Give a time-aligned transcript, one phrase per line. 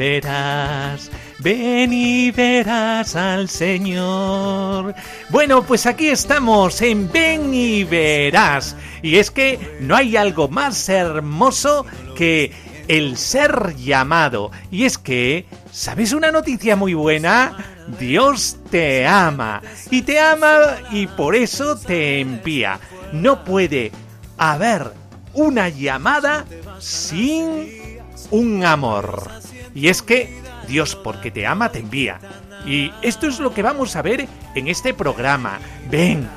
[0.00, 1.10] verás,
[1.40, 4.94] ven y verás al Señor.
[5.28, 8.76] Bueno, pues aquí estamos en Ven y verás.
[9.02, 11.84] Y es que no hay algo más hermoso
[12.16, 12.50] que
[12.88, 14.50] el ser llamado.
[14.70, 17.58] Y es que, ¿sabes una noticia muy buena?
[17.98, 19.60] Dios te ama.
[19.90, 22.80] Y te ama y por eso te envía.
[23.12, 23.92] No puede
[24.38, 24.94] haber
[25.34, 26.46] una llamada
[26.78, 27.90] sin
[28.30, 29.49] un amor.
[29.74, 30.34] Y es que
[30.68, 32.18] Dios, porque te ama, te envía.
[32.66, 35.58] Y esto es lo que vamos a ver en este programa.
[35.90, 36.28] Ven,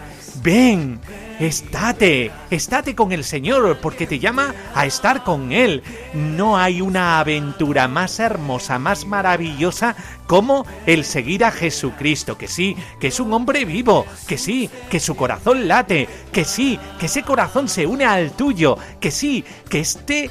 [0.42, 1.00] ven,
[1.40, 5.84] estate, estate con el Señor, porque te llama a estar con Él.
[6.14, 9.96] No hay una aventura más hermosa, más maravillosa
[10.28, 15.00] como el seguir a Jesucristo, que sí, que es un hombre vivo, que sí, que
[15.00, 19.80] su corazón late, que sí, que ese corazón se une al tuyo, que sí, que
[19.80, 20.30] este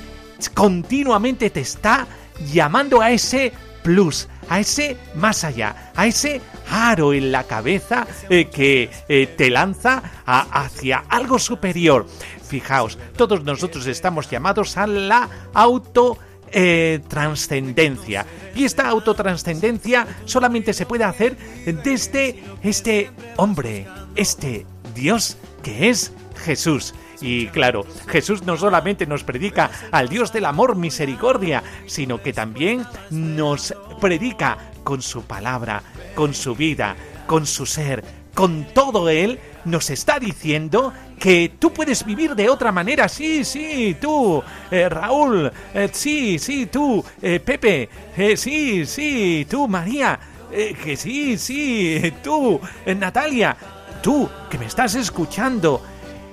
[0.54, 2.06] continuamente te está
[2.50, 6.40] llamando a ese plus, a ese más allá, a ese
[6.70, 12.06] aro en la cabeza eh, que eh, te lanza hacia algo superior.
[12.46, 16.18] Fijaos, todos nosotros estamos llamados a la auto
[16.50, 18.26] eh, trascendencia.
[18.54, 21.36] Y esta autotranscendencia solamente se puede hacer
[21.82, 26.12] desde este hombre, este Dios que es
[26.44, 26.94] Jesús.
[27.22, 32.84] Y claro, Jesús no solamente nos predica al Dios del amor misericordia, sino que también
[33.10, 35.82] nos predica con su palabra,
[36.14, 42.04] con su vida, con su ser, con todo Él, nos está diciendo que tú puedes
[42.04, 43.08] vivir de otra manera.
[43.08, 47.88] Sí, sí, tú, eh, Raúl, eh, sí, sí, tú, eh, Pepe,
[48.36, 50.18] sí, sí, tú, María,
[50.50, 53.56] que sí, sí, tú, Natalia,
[54.02, 55.82] tú, que me estás escuchando,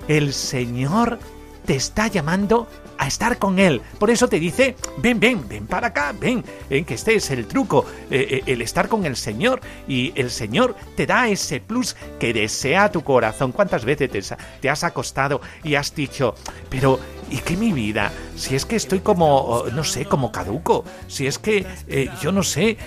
[0.10, 1.20] el Señor
[1.66, 3.82] te está llamando a estar con Él.
[4.00, 7.46] Por eso te dice, ven, ven, ven para acá, ven, ven que este es el
[7.46, 9.62] truco, eh, eh, el estar con el Señor.
[9.88, 13.52] Y el Señor te da ese plus que desea tu corazón.
[13.52, 16.34] ¿Cuántas veces te has acostado y has dicho,
[16.70, 17.00] pero
[17.32, 18.12] ¿y qué mi vida?
[18.36, 22.32] Si es que estoy como, oh, no sé, como caduco, si es que eh, yo
[22.32, 22.78] no sé,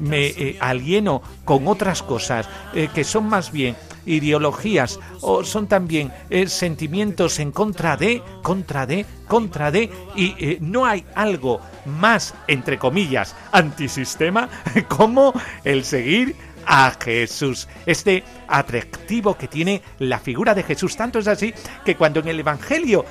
[0.00, 2.48] me alieno con otras cosas
[2.94, 9.06] que son más bien ideologías o son también eh, sentimientos en contra de, contra de,
[9.26, 14.48] contra de, y eh, no hay algo más, entre comillas, antisistema
[14.88, 15.32] como
[15.64, 17.68] el seguir a Jesús.
[17.84, 20.96] Este atractivo que tiene la figura de Jesús.
[20.96, 21.52] Tanto es así
[21.84, 23.04] que cuando en el Evangelio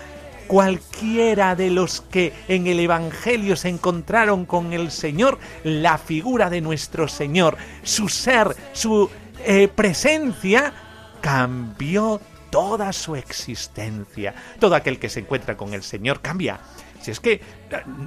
[0.48, 6.62] cualquiera de los que en el Evangelio se encontraron con el Señor, la figura de
[6.62, 9.10] nuestro Señor, su ser, su
[9.46, 10.74] eh, presencia,
[11.22, 14.36] cambió toda su existencia.
[14.60, 16.60] Todo aquel que se encuentra con el Señor cambia.
[17.02, 17.42] Si es que eh,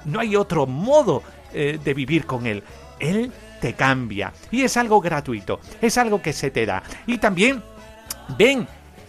[0.05, 1.23] no hay otro modo
[1.53, 2.63] eh, de vivir con Él.
[3.01, 4.33] Él te cambia.
[4.51, 5.61] Y es algo gratuito.
[5.81, 6.83] Es algo que se te da.
[7.07, 7.63] Y también,
[8.39, 8.69] ven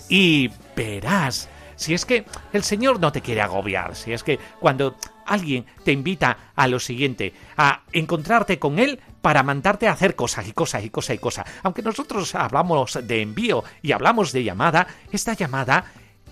[0.10, 1.50] y verás.
[1.78, 3.96] Si es que el Señor no te quiere agobiar.
[3.96, 9.44] Si es que cuando alguien te invita a lo siguiente, a encontrarte con Él, para
[9.44, 11.46] mandarte a hacer cosas y cosas y cosas y cosas.
[11.64, 15.86] Aunque nosotros hablamos de envío y hablamos de llamada, esta llamada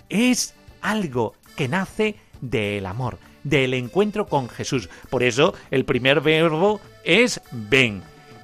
[0.09, 4.89] es algo que nace del amor, del encuentro con Jesús.
[5.09, 8.01] Por eso el primer verbo es ven,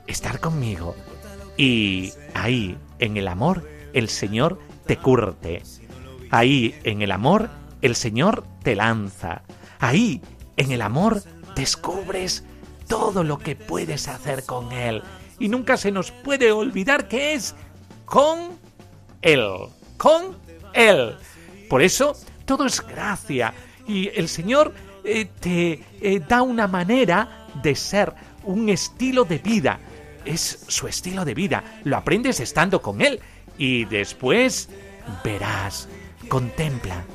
[0.07, 0.95] estar conmigo.
[1.57, 5.63] Y ahí, en el amor, el Señor te curte.
[6.31, 7.50] Ahí, en el amor,
[7.81, 9.42] el Señor te lanza.
[9.80, 10.22] Ahí,
[10.56, 11.22] en el amor,
[11.56, 12.46] descubres
[12.88, 15.03] todo lo que puedes hacer con Él.
[15.40, 17.53] Y nunca se nos puede olvidar que es
[18.06, 18.58] con
[19.22, 19.46] Él,
[19.97, 20.38] con
[20.74, 21.16] Él.
[21.69, 22.16] Por eso,
[22.46, 23.53] todo es gracia.
[23.88, 28.13] Y el Señor eh, te eh, da una manera de ser,
[28.44, 29.80] un estilo de vida.
[30.24, 31.63] Es su estilo de vida.
[31.84, 33.19] Lo aprendes estando con Él.
[33.57, 34.69] Y después
[35.24, 35.88] verás,
[36.27, 37.06] contempla.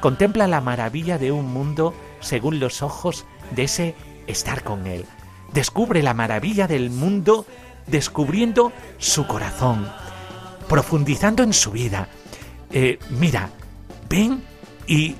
[0.00, 3.94] Contempla la maravilla de un mundo según los ojos de ese
[4.26, 5.06] estar con Él
[5.52, 7.46] descubre la maravilla del mundo
[7.86, 9.88] descubriendo su corazón,
[10.68, 12.08] profundizando en su vida.
[12.70, 13.50] Eh, mira,
[14.08, 14.42] ven
[14.86, 15.16] y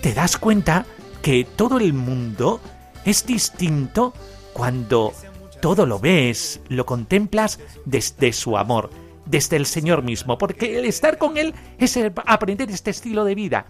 [0.00, 0.84] te das cuenta
[1.22, 2.60] que todo el mundo
[3.04, 4.14] es distinto
[4.52, 5.12] cuando
[5.60, 8.90] todo lo ves, lo contemplas desde su amor,
[9.26, 13.66] desde el Señor mismo, porque el estar con Él es aprender este estilo de vida,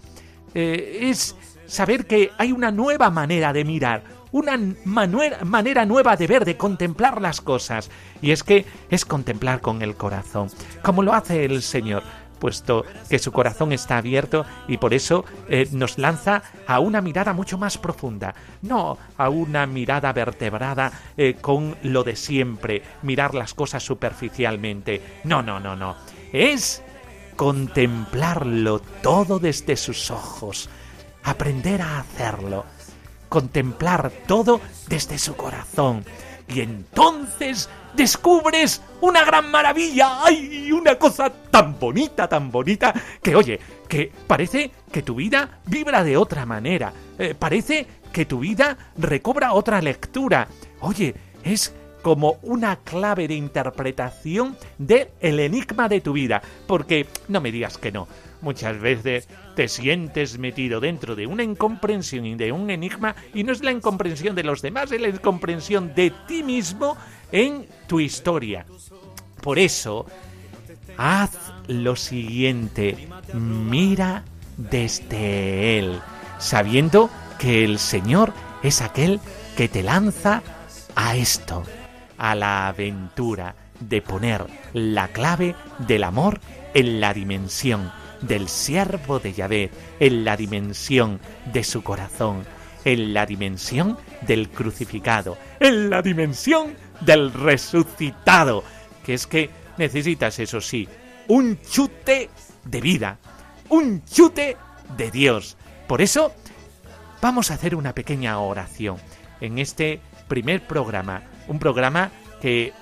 [0.53, 6.45] eh, es saber que hay una nueva manera de mirar, una manera nueva de ver,
[6.45, 7.89] de contemplar las cosas.
[8.21, 10.49] Y es que es contemplar con el corazón,
[10.83, 12.03] como lo hace el Señor.
[12.37, 17.33] Puesto que su corazón está abierto y por eso eh, nos lanza a una mirada
[17.33, 23.53] mucho más profunda, no a una mirada vertebrada eh, con lo de siempre, mirar las
[23.53, 25.19] cosas superficialmente.
[25.23, 25.95] No, no, no, no.
[26.31, 26.83] Es
[27.35, 30.69] contemplarlo todo desde sus ojos,
[31.23, 32.65] aprender a hacerlo,
[33.29, 36.03] contemplar todo desde su corazón.
[36.47, 40.23] Y entonces descubres una gran maravilla.
[40.23, 40.71] ¡Ay!
[40.71, 46.17] Una cosa tan bonita, tan bonita, que oye, que parece que tu vida vibra de
[46.17, 46.93] otra manera.
[47.17, 50.47] Eh, parece que tu vida recobra otra lectura.
[50.79, 51.73] Oye, es
[52.07, 56.41] como una clave de interpretación del el enigma de tu vida.
[56.65, 58.07] Porque no me digas que no.
[58.39, 59.27] Muchas veces
[59.57, 63.73] te sientes metido dentro de una incomprensión y de un enigma y no es la
[63.73, 66.95] incomprensión de los demás, es la incomprensión de ti mismo
[67.33, 68.65] en tu historia.
[69.41, 70.05] Por eso,
[70.95, 71.31] haz
[71.67, 74.23] lo siguiente, mira
[74.55, 75.99] desde Él,
[76.37, 78.31] sabiendo que el Señor
[78.63, 79.19] es aquel
[79.57, 80.41] que te lanza
[80.95, 81.63] a esto,
[82.17, 86.39] a la aventura de poner la clave del amor
[86.73, 87.91] en la dimensión
[88.21, 91.19] del siervo de Yahvé, en la dimensión
[91.53, 92.43] de su corazón,
[92.85, 98.63] en la dimensión del crucificado, en la dimensión del resucitado,
[99.05, 100.87] que es que necesitas, eso sí,
[101.27, 102.29] un chute
[102.63, 103.19] de vida,
[103.69, 104.57] un chute
[104.97, 105.57] de Dios.
[105.87, 106.33] Por eso,
[107.21, 108.97] vamos a hacer una pequeña oración
[109.41, 112.73] en este primer programa, un programa que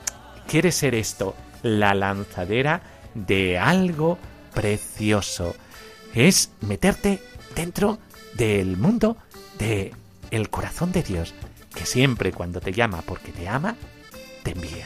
[0.47, 2.81] quiere ser esto, la lanzadera
[3.13, 4.17] de algo
[4.53, 5.55] precioso.
[6.13, 7.21] Es meterte
[7.55, 7.99] dentro
[8.33, 9.17] del mundo
[9.57, 9.93] de
[10.31, 11.33] el corazón de Dios,
[11.73, 13.75] que siempre cuando te llama porque te ama,
[14.43, 14.85] te envía.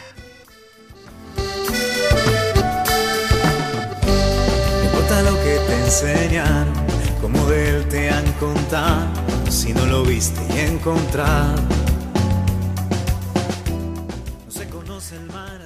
[4.78, 6.74] No importa lo que te enseñaron,
[7.22, 9.08] como de él te han contado,
[9.50, 10.60] si no lo viste y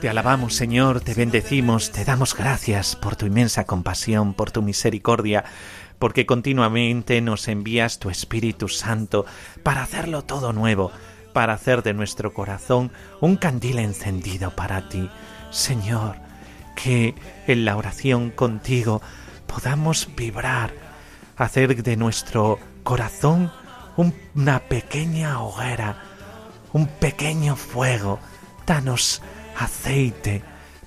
[0.03, 5.45] Te alabamos, Señor, te bendecimos, te damos gracias por tu inmensa compasión, por tu misericordia,
[5.97, 9.25] porque continuamente nos envías tu Espíritu Santo
[9.63, 10.91] para hacerlo todo nuevo,
[11.31, 12.91] para hacer de nuestro corazón
[13.21, 15.09] un candil encendido para ti.
[15.51, 16.17] Señor,
[16.75, 17.15] que
[17.47, 19.01] en la oración contigo
[19.47, 20.73] podamos vibrar,
[21.38, 23.53] hacer de nuestro corazón
[23.95, 25.95] una pequeña hoguera,
[26.73, 28.19] un pequeño fuego.
[28.67, 29.21] Danos
[29.57, 30.44] aceite,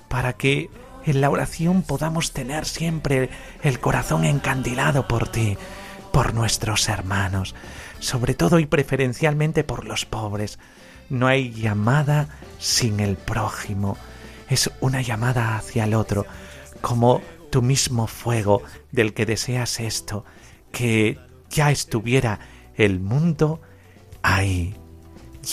[0.07, 0.69] para que
[1.05, 3.29] en la oración podamos tener siempre
[3.63, 5.57] el corazón encandilado por ti,
[6.11, 7.55] por nuestros hermanos,
[7.99, 10.59] sobre todo y preferencialmente por los pobres.
[11.09, 12.27] No hay llamada
[12.59, 13.97] sin el prójimo,
[14.49, 16.25] es una llamada hacia el otro,
[16.81, 18.61] como tu mismo fuego
[18.91, 20.25] del que deseas esto,
[20.71, 21.17] que
[21.49, 22.39] ya estuviera
[22.75, 23.61] el mundo
[24.21, 24.75] ahí,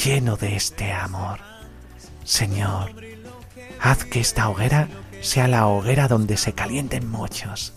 [0.05, 1.54] lleno de este amor.
[2.25, 2.91] Señor,
[3.81, 4.89] haz que esta hoguera
[5.21, 7.75] sea la hoguera donde se calienten muchos,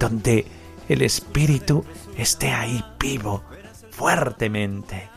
[0.00, 0.46] donde
[0.88, 1.84] el Espíritu
[2.16, 3.44] esté ahí vivo,
[3.92, 5.08] fuertemente.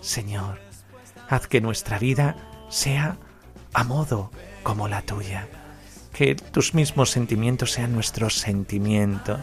[0.00, 0.60] Señor,
[1.28, 2.36] haz que nuestra vida
[2.70, 3.18] sea
[3.74, 4.30] a modo
[4.62, 5.46] como la tuya,
[6.14, 9.40] que tus mismos sentimientos sean nuestros sentimientos,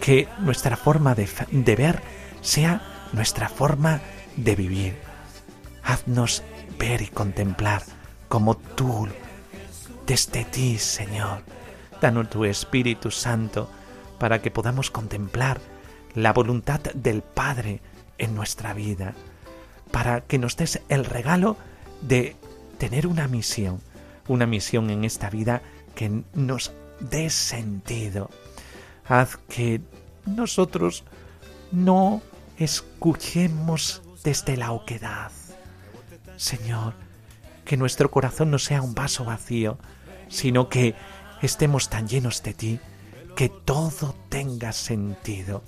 [0.00, 2.02] que nuestra forma de, de ver
[2.40, 2.80] sea
[3.12, 4.00] nuestra forma
[4.36, 4.98] de vivir.
[5.82, 6.42] Haznos
[6.78, 7.82] ver y contemplar
[8.28, 9.08] como tú,
[10.06, 11.42] desde ti, Señor.
[12.00, 13.68] Danos tu Espíritu Santo
[14.18, 15.60] para que podamos contemplar
[16.14, 17.80] la voluntad del Padre
[18.18, 19.14] en nuestra vida,
[19.90, 21.56] para que nos des el regalo
[22.02, 22.36] de
[22.78, 23.80] tener una misión,
[24.28, 25.62] una misión en esta vida
[25.94, 28.30] que nos dé sentido.
[29.06, 29.80] Haz que
[30.26, 31.04] nosotros
[31.72, 32.22] no
[32.58, 35.30] escuchemos desde la oquedad.
[36.36, 36.94] Señor,
[37.68, 39.76] que nuestro corazón no sea un vaso vacío,
[40.28, 40.94] sino que
[41.42, 42.80] estemos tan llenos de ti
[43.36, 45.62] que todo tenga sentido,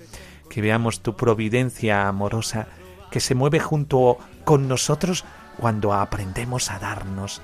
[0.49, 2.69] que veamos tu providencia amorosa
[3.11, 5.27] que se mueve junto con nosotros
[5.59, 7.43] cuando aprendemos a darnos,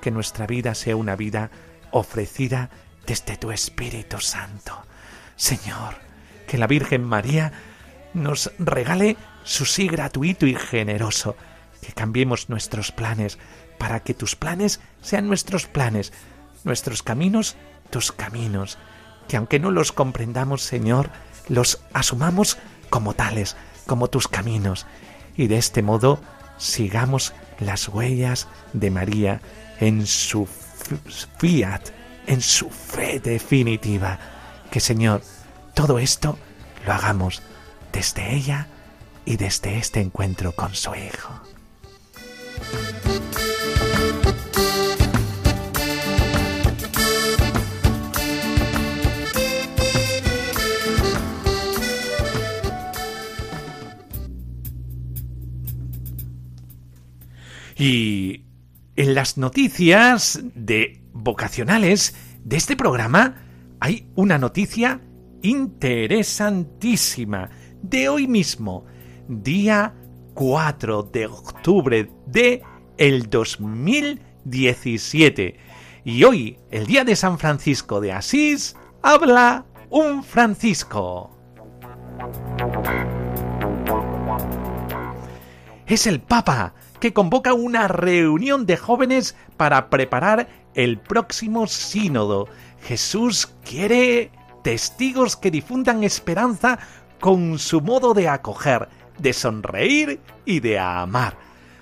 [0.00, 1.50] que nuestra vida sea una vida
[1.90, 2.70] ofrecida
[3.08, 4.84] desde tu Espíritu Santo.
[5.34, 5.96] Señor,
[6.46, 7.52] que la Virgen María
[8.14, 11.34] nos regale su sí gratuito y generoso,
[11.80, 13.38] que cambiemos nuestros planes
[13.78, 16.12] para que tus planes sean nuestros planes,
[16.64, 17.56] nuestros caminos
[17.90, 18.78] tus caminos,
[19.28, 21.10] que aunque no los comprendamos, Señor,
[21.48, 22.58] los asumamos
[22.90, 23.56] como tales,
[23.86, 24.86] como tus caminos,
[25.36, 26.20] y de este modo
[26.58, 29.40] sigamos las huellas de María
[29.80, 30.48] en su
[31.38, 31.90] fiat,
[32.26, 34.18] en su fe definitiva,
[34.70, 35.22] que Señor,
[35.74, 36.38] todo esto
[36.86, 37.42] lo hagamos
[37.92, 38.68] desde ella
[39.24, 41.55] y desde este encuentro con su Hijo.
[57.76, 58.44] Y
[58.96, 63.44] en las noticias de vocacionales de este programa
[63.80, 65.02] hay una noticia
[65.42, 67.50] interesantísima
[67.82, 68.86] de hoy mismo,
[69.28, 69.94] día
[70.32, 72.62] 4 de octubre de
[72.96, 75.58] el 2017.
[76.04, 81.36] Y hoy, el día de San Francisco de Asís, habla un Francisco.
[85.86, 92.48] Es el Papa que convoca una reunión de jóvenes para preparar el próximo sínodo.
[92.82, 94.30] Jesús quiere
[94.62, 96.78] testigos que difundan esperanza
[97.20, 98.88] con su modo de acoger,
[99.18, 101.36] de sonreír y de amar.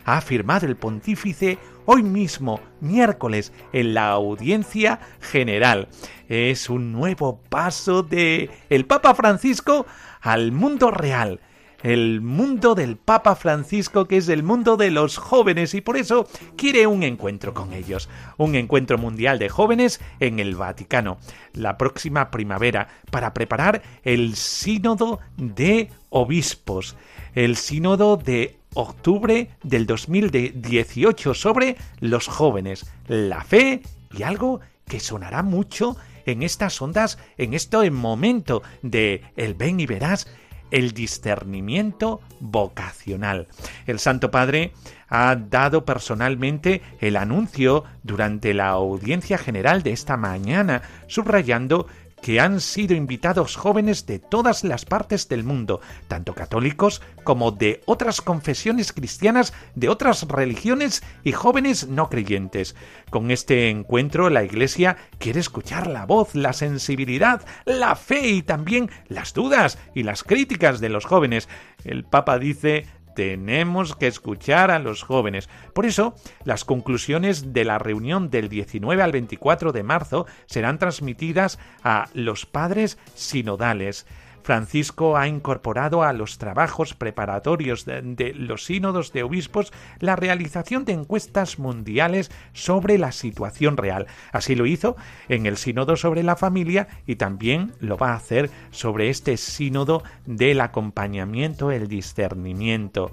[0.04, 5.88] Ha afirmado el pontífice hoy mismo, miércoles, en la audiencia general.
[6.28, 9.86] Es un nuevo paso de el Papa Francisco
[10.20, 11.40] al mundo real
[11.84, 16.26] el mundo del Papa Francisco, que es el mundo de los jóvenes, y por eso
[16.56, 21.18] quiere un encuentro con ellos, un encuentro mundial de jóvenes en el Vaticano,
[21.52, 26.96] la próxima primavera, para preparar el sínodo de obispos,
[27.34, 35.42] el sínodo de octubre del 2018 sobre los jóvenes, la fe y algo que sonará
[35.42, 40.26] mucho en estas ondas, en este momento de el ven y verás
[40.74, 43.46] el discernimiento vocacional.
[43.86, 44.72] El Santo Padre
[45.08, 51.86] ha dado personalmente el anuncio durante la audiencia general de esta mañana, subrayando
[52.24, 57.82] que han sido invitados jóvenes de todas las partes del mundo, tanto católicos como de
[57.84, 62.76] otras confesiones cristianas, de otras religiones y jóvenes no creyentes.
[63.10, 68.88] Con este encuentro la Iglesia quiere escuchar la voz, la sensibilidad, la fe y también
[69.06, 71.46] las dudas y las críticas de los jóvenes.
[71.84, 75.48] El Papa dice tenemos que escuchar a los jóvenes.
[75.72, 81.58] Por eso, las conclusiones de la reunión del 19 al 24 de marzo serán transmitidas
[81.82, 84.06] a los padres sinodales.
[84.44, 90.92] Francisco ha incorporado a los trabajos preparatorios de, los sínodos de obispos la realización de
[90.92, 94.06] encuestas mundiales sobre la situación real.
[94.32, 94.96] Así lo hizo
[95.30, 100.02] en el sínodo sobre la familia y también lo va a hacer sobre este sínodo
[100.26, 103.12] del acompañamiento, el discernimiento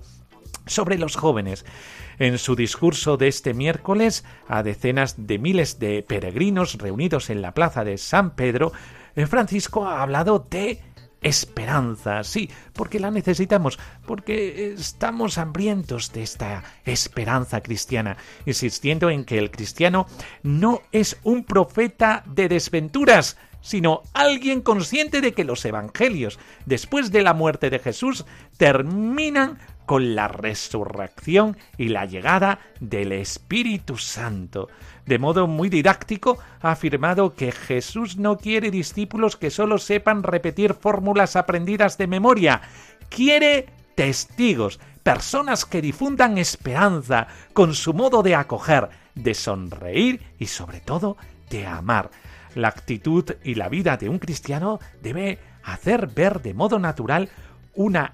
[0.65, 1.65] sobre los jóvenes.
[2.19, 7.53] En su discurso de este miércoles a decenas de miles de peregrinos reunidos en la
[7.53, 8.73] plaza de San Pedro,
[9.15, 10.79] eh, Francisco ha hablado de
[11.21, 19.37] esperanza, sí, porque la necesitamos, porque estamos hambrientos de esta esperanza cristiana, insistiendo en que
[19.37, 20.07] el cristiano
[20.43, 27.21] no es un profeta de desventuras, sino alguien consciente de que los evangelios, después de
[27.21, 28.25] la muerte de Jesús,
[28.57, 34.69] terminan con la resurrección y la llegada del Espíritu Santo.
[35.05, 40.73] De modo muy didáctico, ha afirmado que Jesús no quiere discípulos que solo sepan repetir
[40.73, 42.61] fórmulas aprendidas de memoria,
[43.09, 50.79] quiere testigos, personas que difundan esperanza con su modo de acoger, de sonreír y sobre
[50.79, 51.17] todo
[51.49, 52.11] de amar.
[52.55, 57.29] La actitud y la vida de un cristiano debe hacer ver de modo natural
[57.75, 58.13] una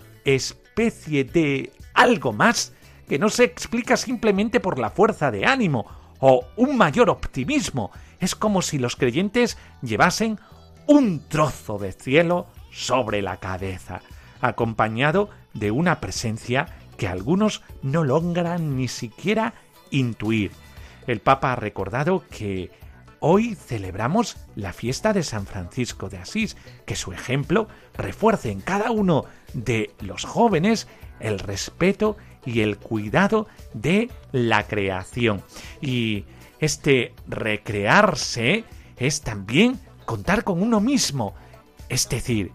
[0.78, 2.74] especie de algo más
[3.10, 5.88] que no se explica simplemente por la fuerza de ánimo
[6.20, 7.90] o un mayor optimismo.
[8.20, 10.40] Es como si los creyentes llevasen
[10.86, 14.02] un trozo de cielo sobre la cabeza,
[14.40, 19.56] acompañado de una presencia que algunos no logran ni siquiera
[19.90, 20.52] intuir.
[21.08, 22.70] El Papa ha recordado que
[23.20, 26.56] Hoy celebramos la fiesta de San Francisco de Asís,
[26.86, 30.88] que su ejemplo refuerce en cada uno de los jóvenes
[31.20, 35.44] el respeto y el cuidado de la creación.
[35.82, 36.26] Y
[36.60, 38.64] este recrearse
[38.98, 41.36] es también contar con uno mismo,
[41.90, 42.52] es decir,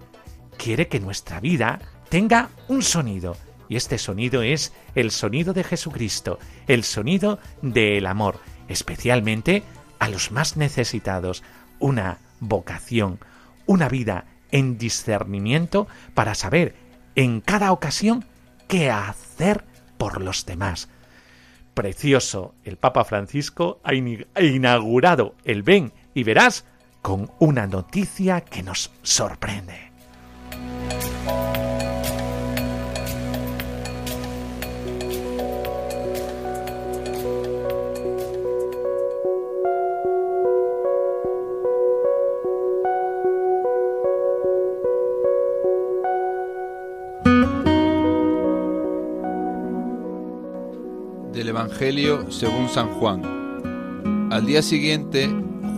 [0.57, 3.37] quiere que nuestra vida tenga un sonido,
[3.69, 9.63] y este sonido es el sonido de Jesucristo, el sonido del amor, especialmente
[9.99, 11.43] a los más necesitados
[11.79, 13.19] una vocación,
[13.67, 16.75] una vida en discernimiento para saber
[17.17, 18.25] en cada ocasión
[18.69, 19.65] qué hacer
[19.99, 20.89] por los demás.
[21.75, 23.95] Precioso, el Papa Francisco ha
[24.43, 26.65] inaugurado el Ven y verás
[27.01, 29.91] con una noticia que nos sorprende.
[51.83, 54.29] Según San Juan.
[54.31, 55.29] Al día siguiente,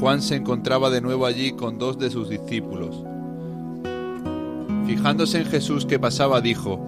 [0.00, 3.02] Juan se encontraba de nuevo allí con dos de sus discípulos.
[4.86, 6.78] Fijándose en Jesús que pasaba, dijo,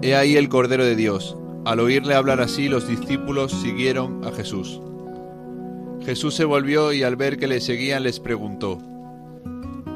[0.00, 1.36] He ahí el Cordero de Dios.
[1.64, 4.80] Al oírle hablar así, los discípulos siguieron a Jesús.
[6.04, 8.78] Jesús se volvió y al ver que le seguían les preguntó,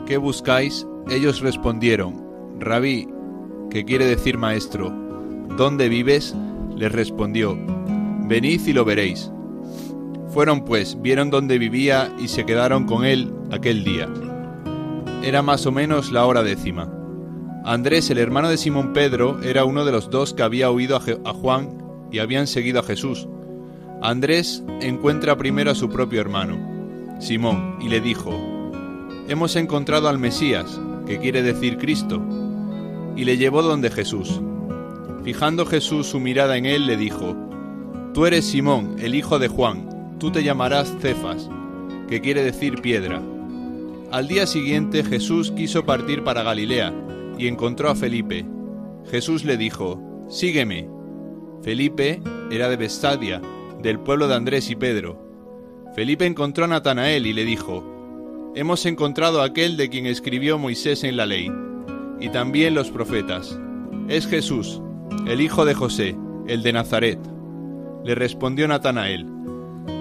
[0.06, 0.88] ¿Qué buscáis?
[1.08, 2.20] Ellos respondieron,
[2.58, 3.06] Rabí,
[3.70, 4.92] que quiere decir maestro,
[5.56, 6.34] ¿dónde vives?
[6.76, 7.56] Les respondió,
[8.30, 9.28] Venid y lo veréis.
[10.28, 14.08] Fueron pues, vieron dónde vivía y se quedaron con él aquel día.
[15.24, 16.88] Era más o menos la hora décima.
[17.64, 21.32] Andrés, el hermano de Simón Pedro, era uno de los dos que había oído a,
[21.32, 21.76] Juan
[22.12, 23.26] y habían seguido a Jesús.
[24.00, 26.56] Andrés encuentra primero a su propio hermano,
[27.18, 28.30] Simón, y le dijo,
[29.26, 32.22] Hemos encontrado al Mesías, que quiere decir Cristo,
[33.16, 34.40] y le llevó donde Jesús.
[35.24, 37.49] Fijando Jesús su mirada en él, le dijo,
[38.12, 41.48] Tú eres Simón, el hijo de Juan, tú te llamarás Cefas,
[42.08, 43.22] que quiere decir piedra.
[44.10, 46.92] Al día siguiente Jesús quiso partir para Galilea
[47.38, 48.44] y encontró a Felipe.
[49.10, 50.88] Jesús le dijo, Sígueme.
[51.62, 53.40] Felipe era de Bestadia,
[53.80, 55.30] del pueblo de Andrés y Pedro.
[55.94, 57.84] Felipe encontró a Natanael y le dijo,
[58.56, 61.48] Hemos encontrado a aquel de quien escribió Moisés en la ley,
[62.18, 63.56] y también los profetas.
[64.08, 64.82] Es Jesús,
[65.28, 66.16] el hijo de José,
[66.48, 67.20] el de Nazaret.
[68.04, 69.26] Le respondió Natanael,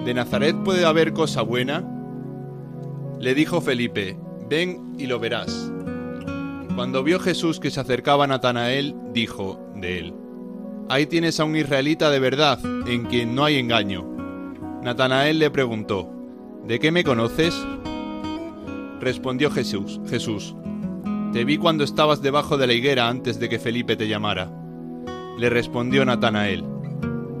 [0.04, 1.84] ¿de Nazaret puede haber cosa buena?
[3.18, 5.70] Le dijo Felipe, ven y lo verás.
[6.74, 10.14] Cuando vio Jesús que se acercaba a Natanael, dijo de él,
[10.88, 14.06] Ahí tienes a un israelita de verdad, en quien no hay engaño.
[14.82, 16.10] Natanael le preguntó,
[16.66, 17.54] ¿De qué me conoces?
[18.98, 20.56] Respondió Jesús, Jesús,
[21.34, 24.50] Te vi cuando estabas debajo de la higuera antes de que Felipe te llamara.
[25.38, 26.64] Le respondió Natanael,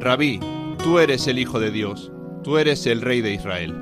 [0.00, 0.40] Rabí,
[0.82, 2.10] tú eres el Hijo de Dios,
[2.42, 3.74] tú eres el Rey de Israel.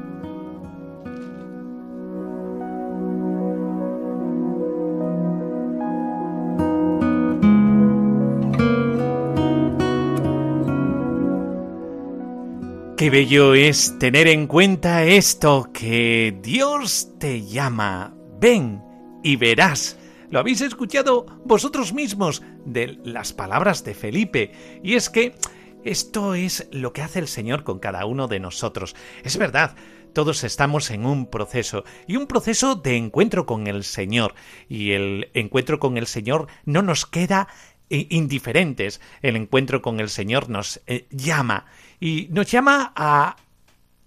[12.96, 18.83] Qué bello es tener en cuenta esto, que Dios te llama, ven
[19.22, 19.96] y verás.
[20.31, 24.50] Lo habéis escuchado vosotros mismos de las palabras de Felipe.
[24.83, 25.37] Y es que
[25.84, 28.94] esto es lo que hace el Señor con cada uno de nosotros.
[29.22, 29.76] Es verdad,
[30.12, 34.34] todos estamos en un proceso y un proceso de encuentro con el Señor.
[34.68, 37.48] Y el encuentro con el Señor no nos queda
[37.88, 39.00] indiferentes.
[39.22, 41.66] El encuentro con el Señor nos eh, llama
[42.00, 43.36] y nos llama a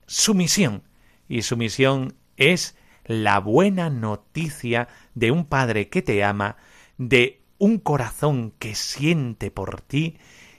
[0.05, 0.83] su misión.
[1.27, 6.57] Y su misión es la buena noticia de un Padre que te ama,
[6.97, 10.17] de un corazón que siente por ti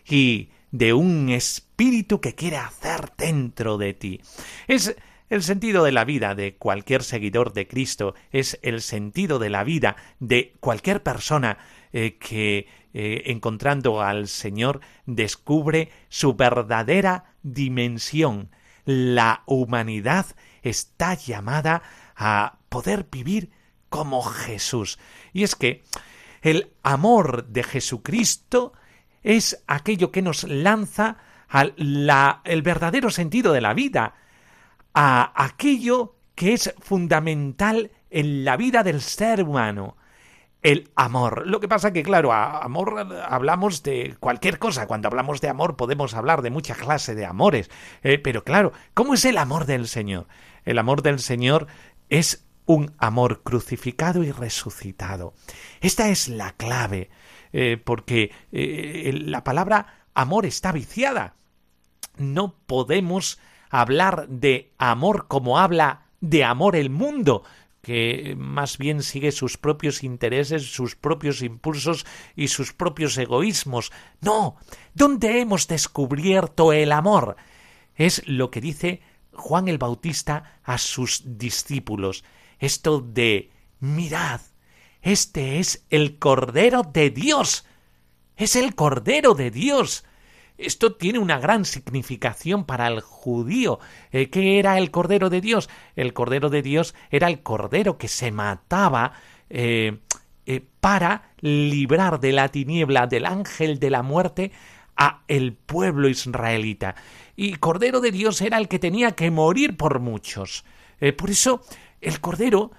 [0.09, 4.21] y de un espíritu que quiere hacer dentro de ti.
[4.67, 4.97] Es
[5.31, 9.65] el sentido de la vida de cualquier seguidor de Cristo, es el sentido de la
[9.65, 11.59] vida de cualquier persona
[11.93, 18.51] eh, que eh, encontrando al Señor descubre su verdadera dimensión.
[18.85, 20.27] La humanidad
[20.63, 21.83] está llamada
[22.17, 23.51] a poder vivir
[23.89, 24.99] como Jesús.
[25.33, 25.83] Y es que
[26.43, 28.73] el amor de Jesucristo
[29.23, 31.17] es aquello que nos lanza
[31.49, 31.75] al
[32.45, 34.15] el verdadero sentido de la vida,
[34.95, 39.97] a aquello que es fundamental en la vida del ser humano,
[40.63, 41.47] el amor.
[41.47, 44.87] Lo que pasa que, claro, amor hablamos de cualquier cosa.
[44.87, 47.71] Cuando hablamos de amor podemos hablar de mucha clase de amores.
[48.03, 50.29] Eh, pero claro, ¿cómo es el amor del Señor?
[50.65, 51.67] El amor del Señor
[52.09, 55.35] es un amor crucificado y resucitado.
[55.81, 57.11] Esta es la clave,
[57.53, 61.37] eh, porque eh, la palabra amor está viciada.
[62.17, 63.39] No podemos
[63.71, 67.43] hablar de amor como habla de amor el mundo,
[67.83, 73.91] que más bien sigue sus propios intereses, sus propios impulsos y sus propios egoísmos.
[74.21, 74.57] No,
[74.95, 77.37] ¿dónde hemos descubierto el amor?
[77.97, 82.25] Es lo que dice Juan el Bautista a sus discípulos.
[82.59, 84.41] Esto de mirad,
[85.03, 87.67] este es el Cordero de Dios.
[88.37, 90.05] Es el Cordero de Dios.
[90.59, 93.81] Esto tiene una gran significación para el judío.
[94.13, 95.69] Eh, ¿Qué era el Cordero de Dios?
[95.97, 99.13] El Cordero de Dios era el Cordero que se mataba
[99.51, 99.99] eh,
[100.47, 104.53] eh, para librar de la tiniebla del ángel de la muerte
[104.97, 106.95] a el pueblo israelita.
[107.35, 110.65] Y Cordero de Dios era el que tenía que morir por muchos.
[111.17, 111.63] por eso
[112.01, 112.71] el Cordero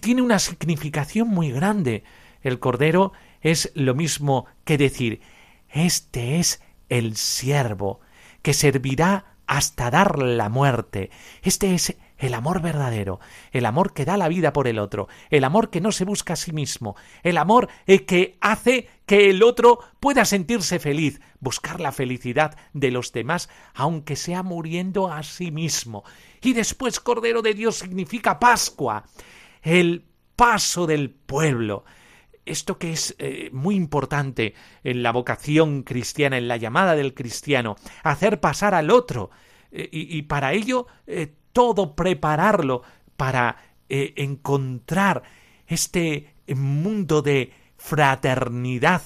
[0.00, 2.04] tiene una significación muy grande.
[2.40, 5.20] El Cordero es lo mismo que decir,
[5.68, 8.00] este es el siervo,
[8.42, 11.10] que servirá hasta dar la muerte.
[11.42, 13.18] Este es el amor verdadero,
[13.50, 16.34] el amor que da la vida por el otro, el amor que no se busca
[16.34, 21.80] a sí mismo, el amor eh, que hace que el otro pueda sentirse feliz, buscar
[21.80, 26.04] la felicidad de los demás, aunque sea muriendo a sí mismo.
[26.40, 29.04] Y después Cordero de Dios significa Pascua,
[29.62, 30.04] el
[30.36, 31.84] paso del pueblo,
[32.44, 37.76] esto que es eh, muy importante en la vocación cristiana, en la llamada del cristiano,
[38.02, 39.30] hacer pasar al otro
[39.70, 42.82] eh, y, para ello eh, todo prepararlo
[43.16, 43.56] para
[43.88, 45.22] encontrar
[45.66, 49.02] este mundo de fraternidad.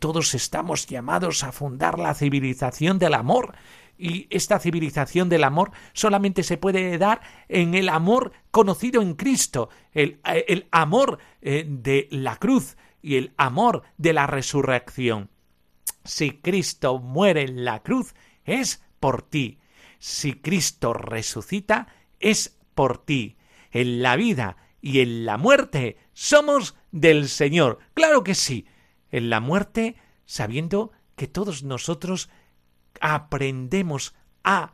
[0.00, 3.54] todos estamos llamados a fundar la civilización del amor
[3.98, 9.68] y esta civilización del amor solamente se puede dar en el amor conocido en Cristo,
[9.92, 15.30] el, el amor eh, de la cruz y el amor de la resurrección.
[16.04, 19.58] Si Cristo muere en la cruz, es por ti.
[19.98, 21.88] Si Cristo resucita,
[22.20, 23.36] es por ti.
[23.70, 27.78] En la vida y en la muerte somos del Señor.
[27.94, 28.66] Claro que sí.
[29.10, 32.30] En la muerte, sabiendo que todos nosotros
[33.00, 34.72] aprendemos a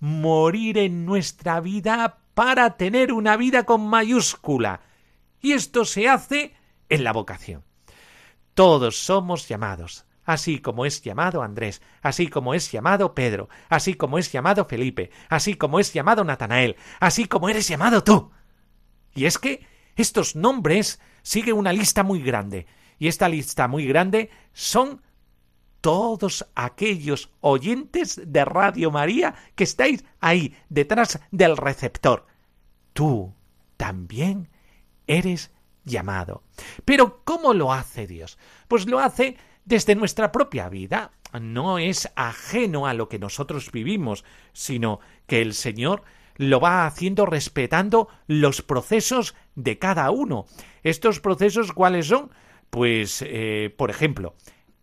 [0.00, 4.80] morir en nuestra vida para tener una vida con mayúscula.
[5.40, 6.54] Y esto se hace
[6.88, 7.64] en la vocación.
[8.54, 14.18] Todos somos llamados, así como es llamado Andrés, así como es llamado Pedro, así como
[14.18, 18.30] es llamado Felipe, así como es llamado Natanael, así como eres llamado tú.
[19.14, 22.66] Y es que estos nombres sigue una lista muy grande,
[22.98, 25.02] y esta lista muy grande son
[25.84, 32.24] todos aquellos oyentes de Radio María que estáis ahí detrás del receptor.
[32.94, 33.34] Tú
[33.76, 34.48] también
[35.06, 35.52] eres
[35.84, 36.42] llamado.
[36.86, 38.38] Pero ¿cómo lo hace Dios?
[38.66, 41.12] Pues lo hace desde nuestra propia vida.
[41.38, 46.02] No es ajeno a lo que nosotros vivimos, sino que el Señor
[46.36, 50.46] lo va haciendo respetando los procesos de cada uno.
[50.82, 52.30] ¿Estos procesos cuáles son?
[52.70, 54.34] Pues, eh, por ejemplo,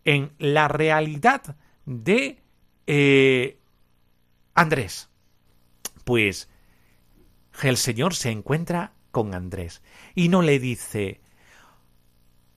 [0.04, 2.42] en la realidad de
[2.86, 3.58] eh,
[4.54, 5.08] Andrés.
[6.04, 6.48] Pues
[7.62, 9.82] el Señor se encuentra con Andrés
[10.14, 11.20] y no le dice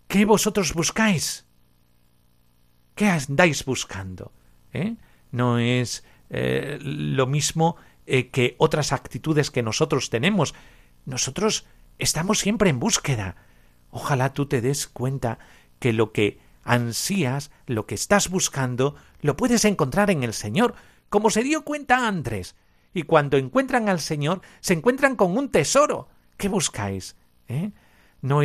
[0.07, 1.45] ¿Qué vosotros buscáis?
[2.95, 4.31] ¿Qué andáis buscando?
[4.71, 4.95] ¿Eh?
[5.31, 10.53] No es eh, lo mismo que otras actitudes que nosotros tenemos.
[11.05, 11.65] Nosotros
[11.97, 13.35] estamos siempre en búsqueda.
[13.89, 15.39] Ojalá tú te des cuenta
[15.79, 20.75] que lo que ansías, lo que estás buscando, lo puedes encontrar en el Señor,
[21.09, 22.55] como se dio cuenta Andrés.
[22.93, 26.09] Y cuando encuentran al Señor, se encuentran con un tesoro.
[26.37, 27.15] ¿Qué buscáis?
[27.47, 27.71] ¿Eh?
[28.21, 28.41] No,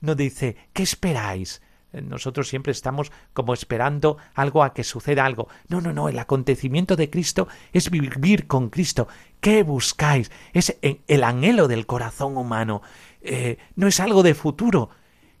[0.00, 1.60] no dice, ¿qué esperáis?
[1.92, 5.48] Nosotros siempre estamos como esperando algo a que suceda algo.
[5.68, 9.08] No, no, no, el acontecimiento de Cristo es vivir con Cristo.
[9.40, 10.30] ¿Qué buscáis?
[10.52, 12.82] Es el anhelo del corazón humano.
[13.22, 14.90] Eh, no es algo de futuro,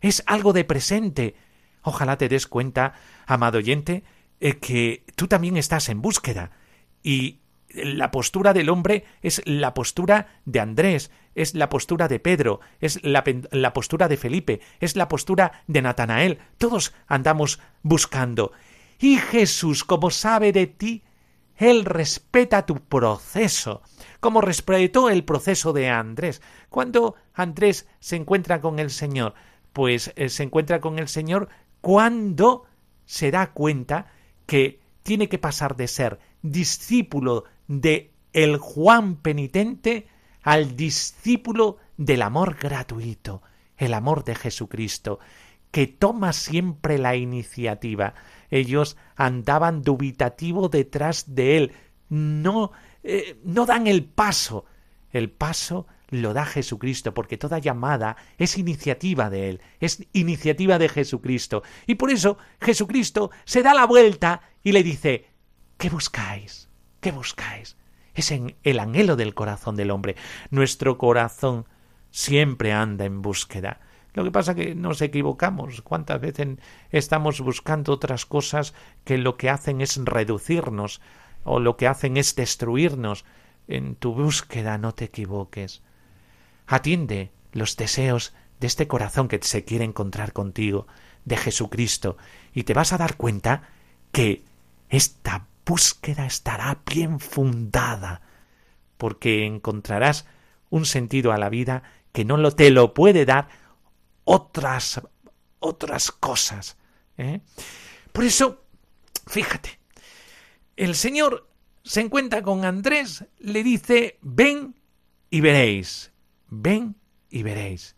[0.00, 1.34] es algo de presente.
[1.82, 2.94] Ojalá te des cuenta,
[3.26, 4.04] amado oyente,
[4.40, 6.50] eh, que tú también estás en búsqueda.
[7.02, 12.60] Y la postura del hombre es la postura de Andrés, es la postura de Pedro,
[12.80, 16.38] es la, la, postura de Felipe, es la postura de Natanael.
[16.56, 18.52] Todos andamos buscando.
[18.98, 21.04] Y Jesús, como sabe de ti,
[21.56, 23.82] Él respeta tu proceso,
[24.20, 26.42] como respetó el proceso de Andrés.
[26.68, 29.34] Cuando Andrés se encuentra con el Señor,
[29.72, 31.48] pues eh, se encuentra con el Señor
[31.88, 32.66] cuando
[33.06, 34.08] se da cuenta
[34.44, 40.06] que tiene que pasar de ser discípulo de el Juan penitente
[40.42, 43.40] al discípulo del amor gratuito,
[43.78, 45.18] el amor de Jesucristo,
[45.70, 48.12] que toma siempre la iniciativa.
[48.50, 51.72] Ellos andaban dubitativo detrás de él,
[52.10, 52.70] no,
[53.02, 54.66] eh, no dan el paso.
[55.10, 60.88] El paso lo da Jesucristo, porque toda llamada es iniciativa de Él, es iniciativa de
[60.88, 61.62] Jesucristo.
[61.86, 65.26] Y por eso Jesucristo se da la vuelta y le dice,
[65.76, 66.68] ¿qué buscáis?
[67.00, 67.76] ¿Qué buscáis?
[68.14, 70.16] Es en el anhelo del corazón del hombre.
[70.50, 71.66] Nuestro corazón
[72.10, 73.80] siempre anda en búsqueda.
[74.14, 75.82] Lo que pasa que nos equivocamos.
[75.82, 76.58] ¿Cuántas veces
[76.90, 81.00] estamos buscando otras cosas que lo que hacen es reducirnos
[81.44, 83.24] o lo que hacen es destruirnos?
[83.68, 85.82] En tu búsqueda no te equivoques.
[86.68, 90.86] Atiende los deseos de este corazón que se quiere encontrar contigo,
[91.24, 92.16] de Jesucristo,
[92.54, 93.68] y te vas a dar cuenta
[94.12, 94.44] que
[94.88, 98.22] esta búsqueda estará bien fundada,
[98.96, 100.26] porque encontrarás
[100.70, 103.48] un sentido a la vida que no lo, te lo puede dar
[104.24, 105.00] otras
[105.58, 106.76] otras cosas.
[107.16, 107.40] ¿eh?
[108.12, 108.64] Por eso,
[109.26, 109.78] fíjate,
[110.76, 111.48] el Señor
[111.82, 114.74] se encuentra con Andrés, le dice, ven
[115.30, 116.12] y veréis,
[116.48, 116.96] ven
[117.30, 117.96] y veréis.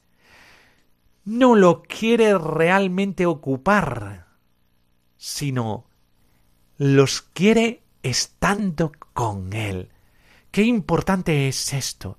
[1.24, 4.26] No lo quiere realmente ocupar,
[5.16, 5.86] sino
[6.76, 9.90] los quiere estando con Él.
[10.50, 12.18] Qué importante es esto.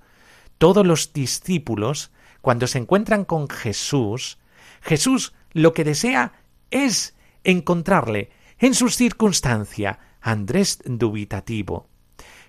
[0.58, 4.38] Todos los discípulos, cuando se encuentran con Jesús,
[4.80, 6.32] Jesús lo que desea
[6.70, 11.88] es encontrarle en su circunstancia, Andrés dubitativo,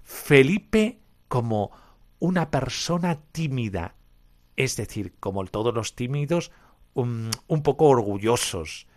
[0.04, 1.72] Felipe como
[2.24, 3.96] una persona tímida,
[4.56, 6.52] es decir, como todos los tímidos,
[6.94, 7.32] un,
[7.64, 8.88] poco orgullosos.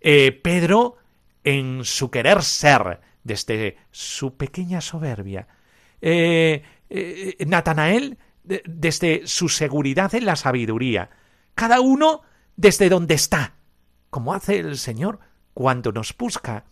[0.00, 0.96] Eh, Pedro
[1.44, 5.46] en su querer ser, desde su pequeña soberbia.
[6.00, 11.10] Eh, eh, Natanael desde su seguridad en la sabiduría.
[11.54, 12.22] Cada uno
[12.56, 13.54] desde donde está,
[14.10, 15.20] como hace el Señor
[15.54, 16.64] cuando nos busca,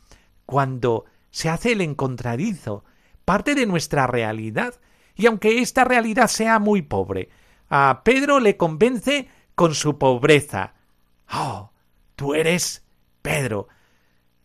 [0.44, 2.84] cuando se hace el encontradizo,
[3.24, 4.74] parte de nuestra realidad,
[5.20, 7.28] y aunque esta realidad sea muy pobre,
[7.68, 10.74] a Pedro le convence con su pobreza.
[11.30, 11.70] Oh,
[12.16, 12.84] tú eres
[13.20, 13.68] Pedro,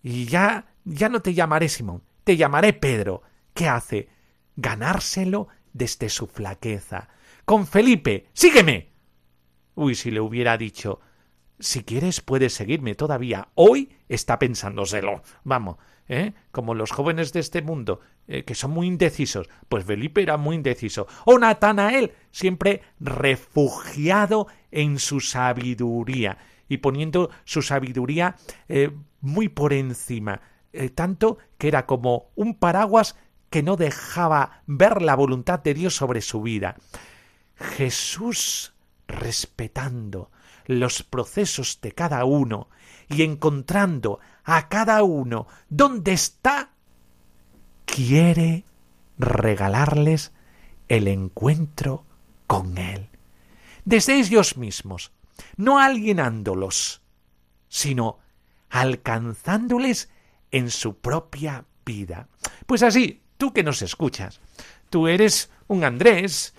[0.04, 3.24] y ya, ya no te llamaré Simón, te llamaré Pedro.
[3.56, 4.10] ¿Qué hace?
[4.56, 7.08] Ganárselo desde su flaqueza.
[7.46, 8.92] Con Felipe, sígueme.
[9.74, 11.00] Uy, si le hubiera dicho,
[11.58, 13.48] si quieres puedes seguirme todavía.
[13.56, 15.24] Hoy está pensándoselo.
[15.44, 16.34] Vamos, ¿eh?
[16.52, 19.48] Como los jóvenes de este mundo, eh, que son muy indecisos.
[19.70, 21.08] Pues Felipe era muy indeciso.
[21.26, 28.36] O Natanael, siempre refugiado en su sabiduría y poniendo su sabiduría
[28.68, 30.42] eh, muy por encima,
[30.74, 33.16] eh, tanto que era como un paraguas
[33.50, 36.76] que no dejaba ver la voluntad de Dios sobre su vida.
[37.56, 38.74] Jesús
[39.08, 40.32] respetando
[40.66, 42.70] los procesos de cada uno
[43.08, 46.72] y encontrando a cada uno donde está,
[47.96, 48.66] quiere
[49.18, 50.34] regalarles
[50.90, 52.04] el encuentro
[52.46, 53.08] con Él.
[53.86, 55.14] Desde ellos mismos,
[55.56, 57.02] no alienándolos,
[57.70, 58.20] sino
[58.70, 60.10] alcanzándoles
[60.52, 62.28] en su propia vida.
[62.66, 64.42] Pues así, tú que nos escuchas,
[64.90, 66.54] tú eres un Andrés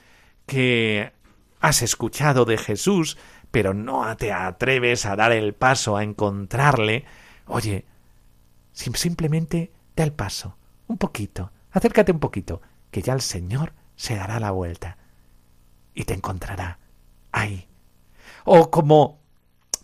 [0.47, 1.13] que
[1.61, 3.19] has escuchado de Jesús,
[3.51, 7.05] pero no te atreves a dar el paso a encontrarle.
[7.45, 7.85] Oye,
[8.73, 14.41] simplemente da el paso, un poquito, acércate un poquito, que ya el Señor se dará
[14.41, 14.99] la vuelta
[15.95, 16.79] y te encontrará
[17.33, 17.69] ahí,
[18.45, 19.21] o como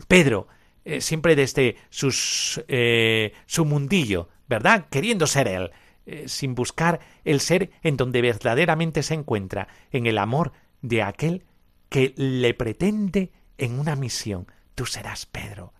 [0.08, 0.48] Pedro,
[0.84, 4.86] eh, siempre desde sus, eh, su mundillo, ¿verdad?
[4.90, 5.70] Queriendo ser él,
[6.04, 11.44] eh, sin buscar el ser en donde verdaderamente se encuentra, en el amor de aquel
[11.88, 14.46] que le pretende en una misión.
[14.74, 15.72] Tú serás Pedro,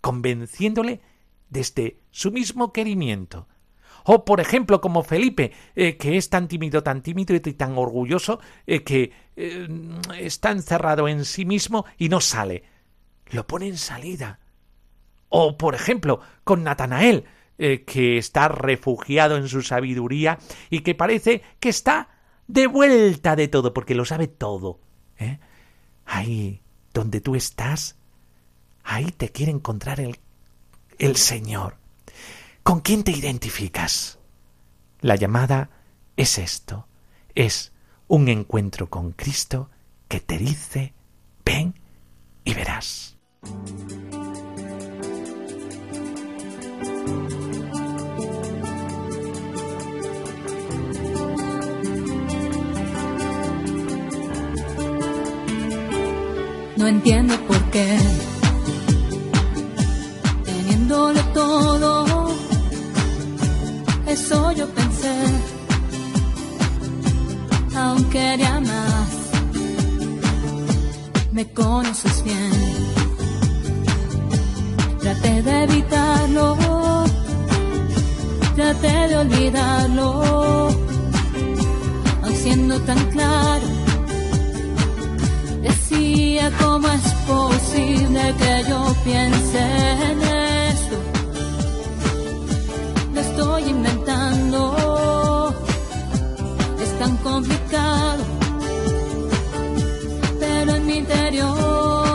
[0.00, 1.00] convenciéndole
[1.50, 3.48] desde su mismo querimiento.
[4.04, 9.12] O, por ejemplo, como Felipe, que es tan tímido, tan tímido y tan orgulloso, que
[9.36, 9.68] eh,
[10.18, 12.64] está encerrado en sí mismo y no sale.
[13.30, 14.40] Lo pone en salida.
[15.28, 17.24] O, por ejemplo, con Natanael,
[17.58, 20.38] eh, que está refugiado en su sabiduría
[20.68, 22.08] y que parece que está
[22.46, 24.80] de vuelta de todo, porque lo sabe todo.
[25.18, 25.38] ¿eh?
[26.04, 26.62] Ahí
[26.92, 27.96] donde tú estás,
[28.84, 30.18] ahí te quiere encontrar el,
[30.98, 31.76] el Señor.
[32.62, 34.18] ¿Con quién te identificas?
[35.00, 35.70] La llamada
[36.16, 36.86] es esto,
[37.34, 37.72] es
[38.06, 39.68] un encuentro con Cristo
[40.08, 40.94] que te dice,
[41.44, 41.74] ven
[42.44, 43.16] y verás.
[56.76, 57.98] No entiendo por qué,
[60.44, 61.51] teniéndolo todo,
[64.12, 65.14] eso yo pensé
[67.74, 69.10] aunque quería más.
[71.32, 72.52] Me conoces bien.
[75.00, 76.56] Traté de evitarlo,
[78.54, 80.68] traté de olvidarlo,
[82.22, 83.66] haciendo tan claro.
[85.62, 89.62] Decía cómo es posible que yo piense
[90.10, 90.41] en esto.
[93.32, 95.54] Estoy inventando.
[96.82, 98.24] Es tan complicado.
[100.38, 102.11] Pero en mi interior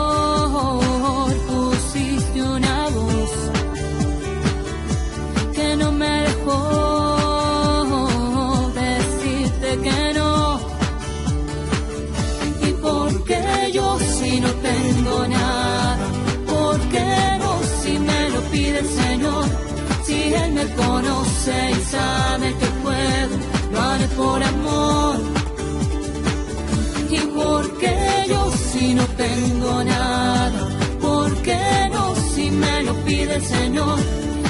[21.48, 23.34] y sabe que puedo,
[23.72, 25.16] lo haré por amor.
[27.10, 27.96] ¿Y por qué
[28.28, 30.68] yo si no tengo nada?
[31.00, 33.98] ¿Por qué no si me lo pide el Señor?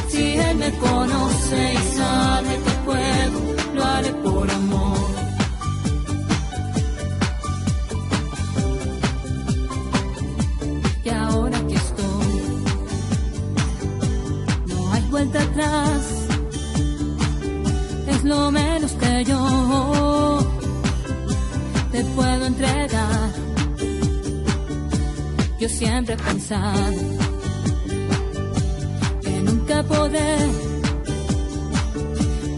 [0.08, 3.38] Si Él me conoce y sabe que puedo,
[22.48, 23.30] entregar.
[25.60, 26.92] Yo siempre he pensado
[29.22, 30.36] que nunca podré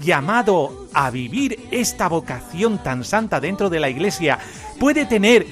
[0.00, 4.38] llamado a vivir esta vocación tan santa dentro de la iglesia
[4.78, 5.46] puede tener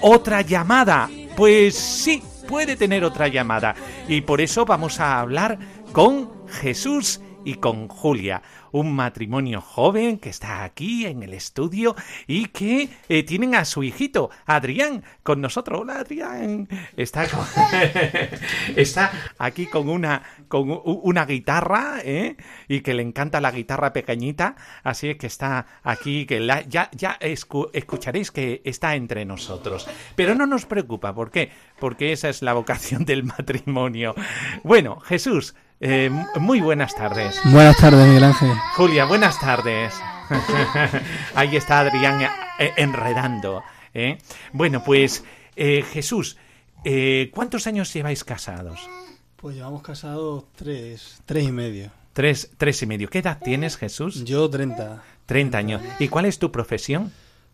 [0.00, 1.08] otra llamada.
[1.36, 3.74] Pues sí, puede tener otra llamada.
[4.08, 5.58] Y por eso vamos a hablar
[5.92, 8.42] con Jesús y con Julia,
[8.74, 11.94] un matrimonio joven que está aquí en el estudio
[12.26, 15.82] y que eh, tienen a su hijito, Adrián, con nosotros.
[15.82, 16.68] Hola, Adrián.
[16.96, 17.24] Está,
[18.76, 22.36] está aquí con una, con una guitarra ¿eh?
[22.66, 26.90] y que le encanta la guitarra pequeñita, así es que está aquí, que la- ya,
[26.92, 29.86] ya escu- escucharéis que está entre nosotros.
[30.16, 31.52] Pero no nos preocupa, ¿por qué?
[31.78, 34.16] Porque esa es la vocación del matrimonio.
[34.64, 36.10] Bueno, Jesús, eh,
[36.40, 37.40] muy buenas tardes.
[37.44, 38.50] Buenas tardes, Miguel Ángel.
[38.76, 39.94] Julia, buenas tardes.
[41.34, 42.22] Ahí está Adrián
[42.58, 43.62] eh, enredando.
[43.92, 44.18] ¿eh?
[44.52, 45.24] Bueno, pues
[45.56, 46.36] eh, Jesús,
[46.84, 48.88] eh, ¿cuántos años lleváis casados?
[49.36, 51.90] Pues llevamos casados tres, tres y medio.
[52.12, 53.08] Tres, tres y medio.
[53.08, 54.24] ¿Qué edad tienes, Jesús?
[54.24, 55.02] Yo 30.
[55.26, 55.82] Treinta años.
[55.98, 57.12] ¿Y cuál es tu profesión?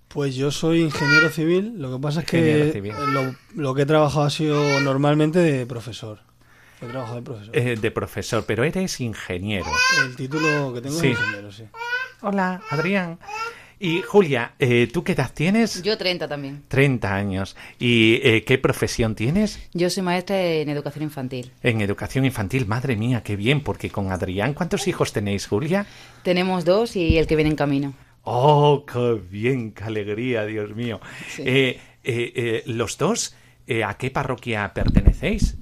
[0.08, 4.24] Pues yo soy ingeniero civil, lo que pasa es Ingeniero que lo que he trabajado
[4.24, 6.18] ha sido normalmente de profesor.
[6.80, 7.56] He trabajado de profesor.
[7.56, 9.66] Eh, de profesor, pero eres ingeniero.
[10.04, 11.08] El título que tengo sí.
[11.08, 11.64] es ingeniero, sí.
[12.22, 13.18] Hola, Adrián.
[13.78, 15.82] Y Julia, eh, ¿tú qué edad tienes?
[15.82, 16.64] Yo 30 también.
[16.68, 17.56] 30 años.
[17.78, 19.58] ¿Y eh, qué profesión tienes?
[19.72, 21.50] Yo soy maestra en educación infantil.
[21.62, 25.86] En educación infantil, madre mía, qué bien, porque con Adrián, ¿cuántos hijos tenéis, Julia?
[26.22, 27.94] Tenemos dos y el que viene en camino.
[28.22, 31.00] Oh, qué bien, qué alegría, Dios mío.
[31.28, 31.42] Sí.
[31.46, 33.34] Eh, eh, eh, los dos,
[33.66, 35.56] eh, ¿a qué parroquia pertenecéis?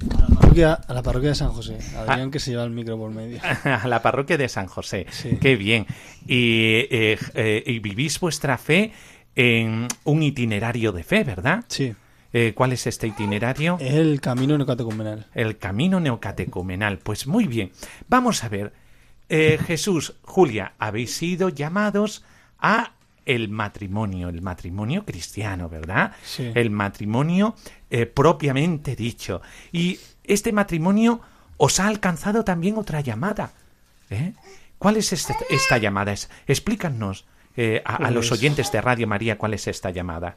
[0.00, 1.78] A la parroquia, a la parroquia de San José.
[1.96, 2.02] Ah.
[2.02, 3.40] Adrián que se lleva el micro por medio.
[3.64, 5.06] A la parroquia de San José.
[5.10, 5.38] Sí.
[5.40, 5.86] Qué bien.
[6.26, 8.92] Y, eh, eh, y vivís vuestra fe
[9.36, 11.64] en un itinerario de fe, ¿verdad?
[11.68, 11.94] Sí.
[12.32, 13.78] Eh, ¿Cuál es este itinerario?
[13.80, 15.26] El camino neocatecumenal.
[15.34, 16.98] El camino neocatecumenal.
[16.98, 17.70] Pues muy bien.
[18.08, 18.72] Vamos a ver.
[19.26, 22.24] Jesús, Julia, habéis sido llamados
[22.60, 22.92] a
[23.26, 26.12] el matrimonio, el matrimonio cristiano, ¿verdad?
[26.22, 26.52] Sí.
[26.54, 27.54] El matrimonio
[27.96, 29.40] eh, propiamente dicho.
[29.72, 31.20] Y este matrimonio
[31.56, 33.52] os ha alcanzado también otra llamada.
[34.10, 34.32] ¿eh?
[34.78, 36.12] ¿Cuál es este- esta llamada?
[36.12, 37.24] Es- explícanos.
[37.56, 40.34] eh, a, a los Pues- oyentes de Radio María cuál es esta llamada?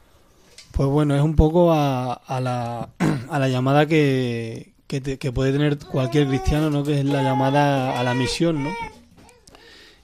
[0.70, 2.90] Pues bueno, es un poco a, a la,
[3.30, 6.84] a la llamada que, que, te- que puede tener cualquier cristiano, ¿no?
[6.84, 8.70] Que es la llamada a la misión, ¿no?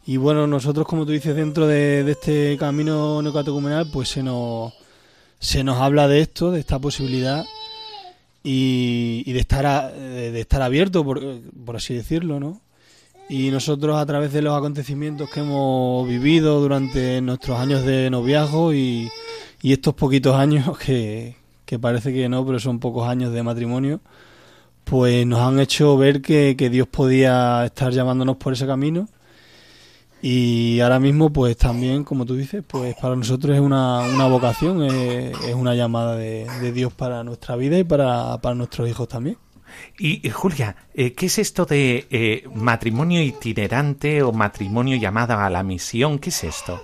[0.06, 4.72] Y bueno, nosotros, como tú dices, dentro de, de este camino neocatecumenal, pues se nos,
[5.44, 7.44] se nos habla de esto, de esta posibilidad
[8.42, 11.20] y, de estar a- de, estar abierto, por,
[11.64, 12.60] por así decirlo, ¿no?
[13.28, 18.74] Y nosotros a través de los acontecimientos que hemos vivido durante nuestros años de noviazgo
[18.74, 19.08] y,
[19.62, 24.00] y estos poquitos años que, que parece que no, pero son pocos años de matrimonio,
[24.84, 29.08] pues nos han hecho ver que, que Dios podía estar llamándonos por ese camino.
[30.26, 34.82] Y ahora mismo, pues también, como tú dices, pues para nosotros es una, una vocación,
[34.82, 39.06] es, es una llamada de, de Dios para nuestra vida y para, para nuestros hijos
[39.06, 39.36] también.
[39.98, 45.50] Y, y, Julia, eh, ¿qué es esto de eh, matrimonio itinerante o matrimonio llamado a
[45.50, 46.18] la misión?
[46.18, 46.82] ¿Qué es esto?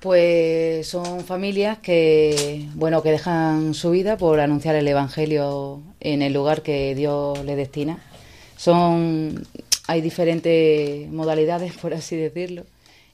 [0.00, 6.34] Pues son familias que, bueno, que dejan su vida por anunciar el Evangelio en el
[6.34, 8.00] lugar que Dios le destina.
[8.58, 9.46] Son,
[9.90, 12.64] hay diferentes modalidades, por así decirlo.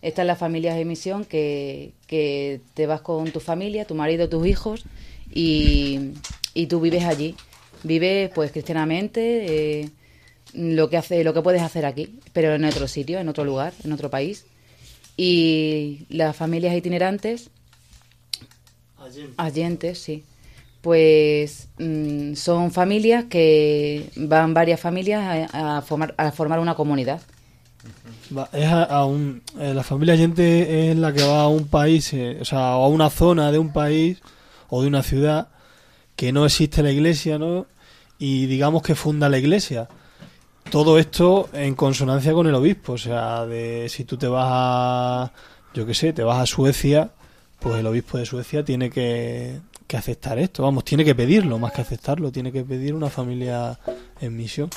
[0.03, 4.47] Están las familias de misión que, que te vas con tu familia, tu marido, tus
[4.47, 4.85] hijos
[5.33, 6.11] y,
[6.53, 7.35] y tú vives allí.
[7.83, 9.91] Vives pues cristianamente, eh,
[10.53, 13.73] lo que hace, lo que puedes hacer aquí, pero en otro sitio, en otro lugar,
[13.83, 14.45] en otro país.
[15.17, 17.49] Y las familias itinerantes,
[19.39, 20.25] allentes, sí,
[20.87, 27.21] pues mm, son familias que van varias familias a, formar, a formar una comunidad.
[28.31, 32.13] Va, es a, un, eh, la familia gente es la que va a un país,
[32.13, 34.23] eh, o sea, a una zona de un país
[34.69, 35.49] o de una ciudad
[36.15, 37.67] que no existe la iglesia, ¿no?
[38.21, 39.89] Y digamos que funda la iglesia.
[40.71, 45.33] Todo esto en consonancia con el obispo, o sea, de si tú te vas a,
[45.75, 47.11] yo qué sé, te vas a Suecia,
[47.59, 51.73] pues el obispo de Suecia tiene que, que aceptar esto, vamos, tiene que pedirlo, más
[51.73, 53.79] que aceptarlo, tiene que pedir una familia
[54.21, 54.71] en misión.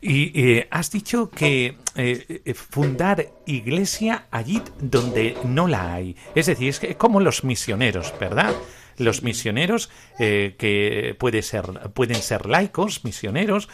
[0.00, 6.16] Y eh, has dicho que eh, eh, fundar iglesia allí donde no la hay.
[6.34, 8.54] Es decir, es que- como los misioneros, ¿verdad?
[8.96, 13.68] Los misioneros que puede ser, pueden ser laicos, misioneros,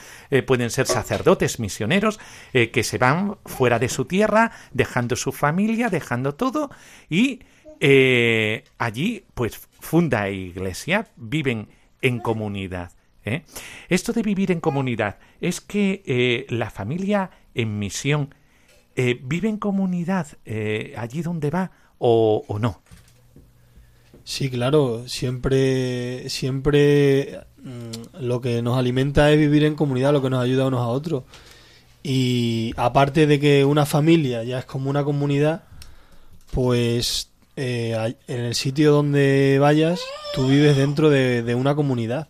[0.47, 2.21] pueden ser sacerdotes misioneros,
[2.53, 6.69] que se van fuera de su tierra, dejando su familia, dejando todo,
[7.09, 7.41] y
[8.77, 11.69] allí pues funda iglesia, viven
[12.01, 12.91] en comunidad.
[13.25, 13.45] ¿eh?
[13.89, 18.35] Esto de vivir en comunidad es que eh, la familia en misión
[18.97, 20.27] eh, vive en comunidad
[20.97, 22.83] allí donde va o, o no.
[24.25, 30.31] Sí, claro, siempre, siempre mm, lo que nos alimenta es vivir en comunidad, lo que
[30.31, 31.25] nos ayuda unos a otros.
[32.03, 35.65] Y aparte de que una familia ya es como una comunidad,
[36.53, 40.01] pues eh, en el sitio donde vayas,
[40.35, 42.29] tú vives dentro de, de una comunidad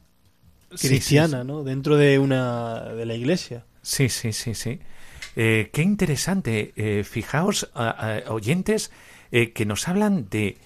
[0.81, 1.62] cristiana, sí, ¿no?
[1.64, 3.64] Dentro de una de la iglesia.
[3.83, 4.81] Sí, sí, sí, sí.
[5.37, 6.72] Eh, qué interesante.
[6.77, 7.91] Eh, fijaos, a-
[8.27, 8.91] a- oyentes,
[9.55, 10.59] que nos hablan de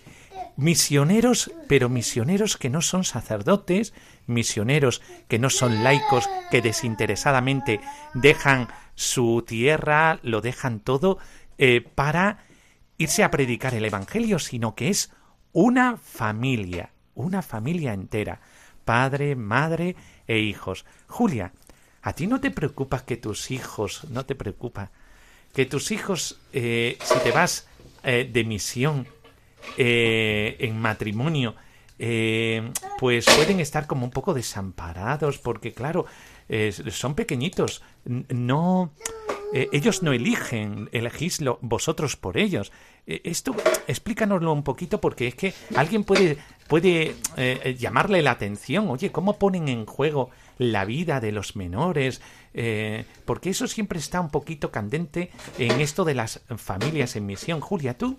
[0.58, 3.94] misioneros, pero misioneros que no son sacerdotes,
[4.26, 7.80] misioneros que no son laicos, que desinteresadamente
[8.12, 11.18] dejan su tierra, lo dejan todo
[11.94, 12.44] para
[12.98, 15.10] irse a predicar el Evangelio, sino que es
[15.52, 18.40] una familia, una familia entera,
[18.84, 19.96] padre, madre
[20.26, 20.84] e hijos.
[21.06, 21.52] Julia,
[22.02, 24.90] ¿a ti no te preocupa que tus hijos, no te preocupa
[25.54, 27.68] que tus hijos, eh, si te vas
[28.02, 29.06] eh, de misión
[29.76, 31.54] eh, en matrimonio,
[31.98, 36.06] eh, pues pueden estar como un poco desamparados, porque claro,
[36.90, 38.92] son pequeñitos, no,
[39.52, 42.72] eh, ellos no eligen, elegís lo- vosotros por ellos.
[43.06, 43.54] Eh, esto,
[43.86, 46.36] explícanoslo un poquito, porque es que alguien puede,
[46.68, 52.20] puede eh, llamarle la atención, oye, ¿cómo ponen en juego la vida de los menores?
[53.24, 57.60] Porque eso siempre está un poquito candente en esto de las familias en misión.
[57.60, 58.16] Julia, tú,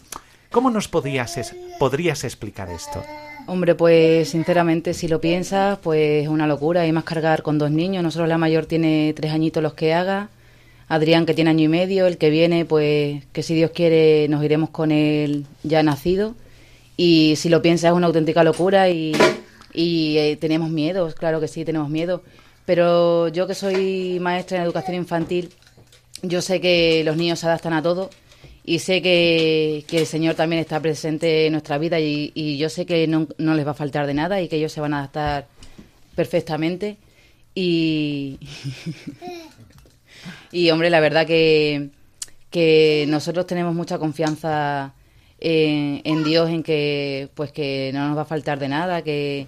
[0.49, 3.03] ¿cómo nos podrías, es- podrías explicar esto?
[3.47, 6.85] Hombre, pues sinceramente, si lo piensas, pues es una locura.
[6.87, 8.01] Y más cargar con dos niños.
[8.03, 10.29] Nosotros la mayor tiene tres añitos los que haga.
[10.89, 12.07] Adrián, que tiene año y medio.
[12.07, 16.35] El que viene, pues que si Dios quiere, nos iremos con él ya nacido.
[16.97, 18.89] Y si lo piensas, es una auténtica locura.
[18.89, 19.13] Y,
[19.73, 22.23] eh, tenemos miedo, claro que sí, tenemos miedo.
[22.65, 25.51] Pero yo que soy maestra en educación infantil,
[26.23, 28.09] yo sé que los niños se adaptan a todo
[28.65, 32.69] y sé que, que el Señor también está presente en nuestra vida y, y yo
[32.69, 34.93] sé que no, no les va a faltar de nada y que ellos se van
[34.93, 35.47] a adaptar
[36.15, 36.97] perfectamente.
[37.55, 38.39] Y,
[40.51, 41.89] y hombre, la verdad que,
[42.49, 44.93] que nosotros tenemos mucha confianza
[45.39, 49.47] en, en Dios, en que pues que no nos va a faltar de nada, que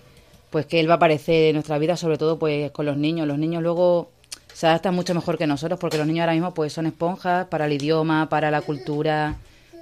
[0.49, 3.28] pues que Él va a aparecer en nuestra vida, sobre todo pues con los niños.
[3.28, 4.11] Los niños luego
[4.53, 7.65] se adaptan mucho mejor que nosotros, porque los niños ahora mismo pues son esponjas para
[7.65, 9.36] el idioma, para la cultura,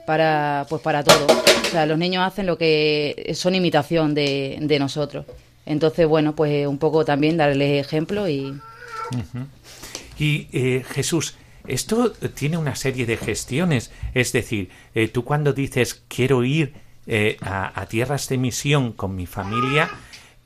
[0.05, 1.25] para pues para todo.
[1.27, 5.25] O sea, los niños hacen lo que son imitación de, de nosotros.
[5.65, 8.59] Entonces, bueno, pues un poco también darles ejemplo y...
[10.19, 13.91] Y eh, Jesús, esto tiene una serie de gestiones.
[14.13, 16.73] Es decir, eh, tú cuando dices quiero ir
[17.11, 19.89] eh, a, tierras de misión con mi familia,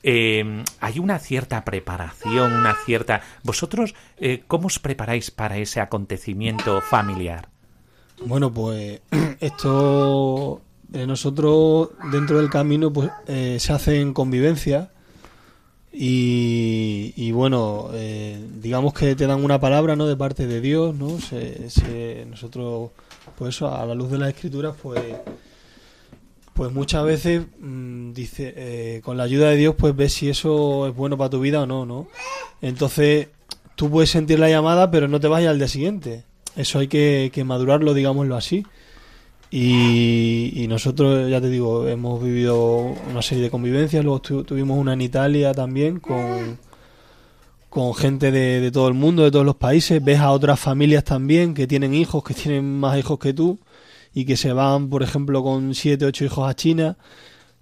[0.01, 3.19] eh, hay una cierta preparación, una cierta...
[3.43, 7.49] ¿Vosotros eh, cómo os preparáis para ese acontecimiento familiar?
[8.25, 9.01] Bueno, pues
[9.41, 14.92] esto nosotros dentro del camino pues se hace en convivencia
[15.93, 20.95] y, y bueno, eh, digamos que te dan una palabra no de parte de Dios,
[20.95, 21.19] ¿no?
[21.19, 22.89] Se, se- nosotros,
[23.37, 24.99] pues eso, a la luz de las escrituras, pues
[26.53, 30.87] pues muchas veces mm, dice eh, con la ayuda de Dios pues ves si eso
[30.87, 32.07] es bueno para tu vida o no, ¿no?
[32.61, 33.29] Entonces
[33.75, 36.23] tú puedes sentir la llamada pero no te vayas al día siguiente.
[36.55, 38.63] Eso hay que, que madurarlo, digámoslo así.
[39.55, 44.79] Y, y nosotros, ya te digo, hemos vivido una serie de convivencias, luego tu- tuvimos
[44.79, 46.57] una en Italia también con,
[47.69, 51.53] con gente de, todo el mundo, de todos los países, ves a otras familias también
[51.53, 53.59] que tienen hijos, que tienen más hijos que tú
[54.13, 56.97] y que se van, por ejemplo, con siete, ocho hijos a China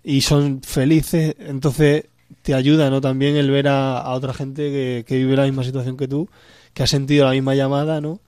[0.03, 2.05] y son felices, entonces
[2.41, 3.01] te ayuda, ¿no?
[3.01, 6.29] También el ver a, a otra gente que, que vive la misma situación que tú,
[6.73, 8.19] que ha sentido la misma llamada, ¿no?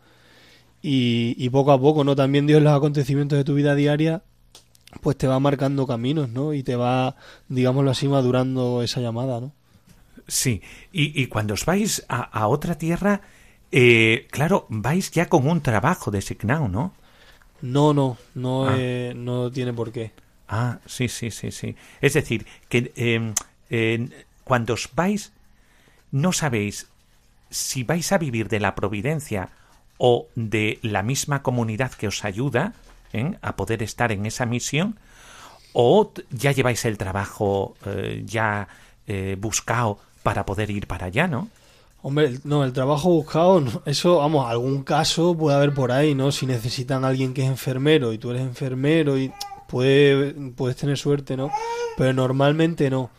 [0.84, 2.16] Y, y poco a poco, ¿no?
[2.16, 4.22] También Dios los acontecimientos de tu vida diaria,
[5.02, 6.54] pues te va marcando caminos, ¿no?
[6.54, 7.16] Y te va,
[7.48, 9.54] digámoslo así, madurando esa llamada, ¿no?
[10.28, 10.62] Sí,
[10.92, 13.22] y, y cuando os vais a, a otra tierra,
[13.72, 16.94] eh, claro, vais ya con un trabajo designado, ¿no?
[17.62, 18.76] No, no, no, Ah.
[18.78, 20.12] eh, no tiene por qué.
[20.50, 21.76] Ah, sí, sí, sí, sí.
[22.02, 24.10] Es decir, que eh,
[24.44, 25.32] cuando os vais,
[26.12, 26.88] no sabéis
[27.50, 29.50] si vais a vivir de la providencia
[29.98, 32.74] o de la misma comunidad que os ayuda
[33.14, 33.38] ¿eh?
[33.42, 34.98] a poder estar en esa misión,
[35.74, 38.68] o ya lleváis el trabajo eh, ya
[39.08, 41.50] eh, buscado para poder ir para allá, ¿no?
[42.02, 46.32] Hombre, no, el trabajo buscado, eso, vamos, algún caso puede haber por ahí, ¿no?
[46.32, 49.32] Si necesitan a alguien que es enfermero y tú eres enfermero y
[49.68, 51.50] puede, puedes tener suerte, ¿no?
[51.98, 53.10] Pero normalmente no.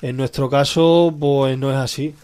[0.00, 2.14] En nuestro caso, pues no es así.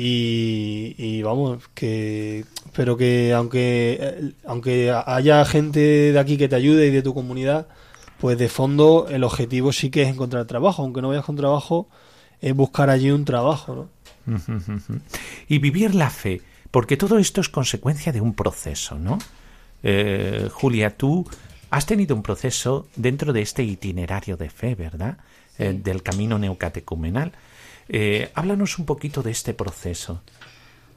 [0.00, 6.86] Y, y vamos, que pero que aunque aunque haya gente de aquí que te ayude
[6.86, 7.66] y de tu comunidad,
[8.20, 11.88] pues de fondo el objetivo sí que es encontrar trabajo, aunque no vayas con trabajo,
[12.40, 13.88] es buscar allí un trabajo,
[14.24, 14.38] ¿no?
[15.48, 19.18] Y vivir la fe, porque todo esto es consecuencia de un proceso, ¿no?
[19.82, 21.28] Eh, Julia, tú
[21.70, 25.18] has tenido un proceso dentro de este itinerario de fe, ¿verdad?
[25.58, 27.32] Eh, del camino neocatecumenal.
[27.88, 30.20] Eh, háblanos un poquito de este proceso.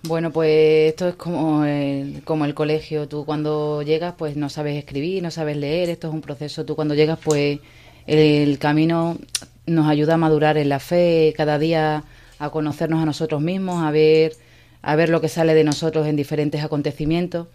[0.03, 2.23] Bueno, pues esto es como el,
[2.55, 3.07] colegio.
[3.07, 5.89] Tú cuando llegas, pues no sabes escribir, no sabes leer.
[5.89, 6.65] Esto es un proceso.
[6.65, 7.59] Tú cuando llegas, pues
[8.07, 9.17] el camino
[9.67, 12.03] nos ayuda a madurar en la fe, cada día
[12.39, 14.33] a conocernos a nosotros mismos, a ver,
[14.81, 17.47] a ver lo que sale de nosotros en diferentes acontecimientos.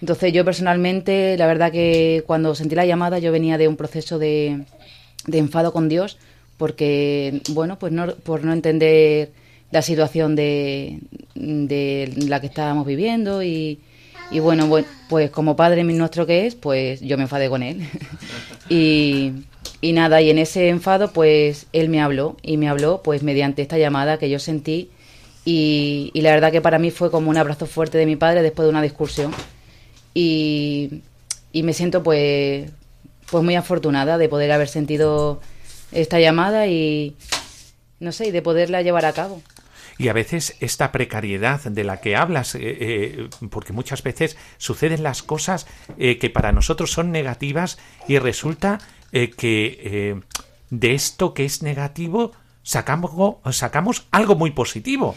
[0.00, 4.18] Entonces yo personalmente, la verdad que cuando sentí la llamada, yo venía de un proceso
[4.20, 4.64] de
[5.32, 6.18] enfado con Dios,
[6.62, 9.32] porque, bueno, pues no, por no entender
[9.72, 11.00] la situación de,
[11.34, 13.80] de la que estábamos viviendo y,
[14.30, 17.80] y bueno, buen- pues como padre nuestro que es, pues yo me enfadé con él.
[18.68, 19.32] y,
[19.80, 23.60] y nada, y en ese enfado, pues él me habló y me habló pues mediante
[23.60, 24.88] esta llamada que yo sentí
[25.44, 28.40] y, y la verdad que para mí fue como un abrazo fuerte de mi padre
[28.42, 29.32] después de una discusión
[30.14, 31.00] y,
[31.52, 32.70] y me siento pues
[33.32, 35.40] pues muy afortunada de poder haber sentido
[35.92, 37.16] esta llamada y
[38.00, 39.40] no sé, y de poderla llevar a cabo.
[39.98, 45.02] Y a veces esta precariedad de la que hablas, eh, eh, porque muchas veces suceden
[45.02, 45.66] las cosas
[45.98, 47.78] eh, que para nosotros son negativas
[48.08, 48.80] y resulta
[49.12, 50.20] eh, que
[50.70, 52.32] de esto que es negativo
[52.62, 55.14] sacamos, sacamos algo muy positivo,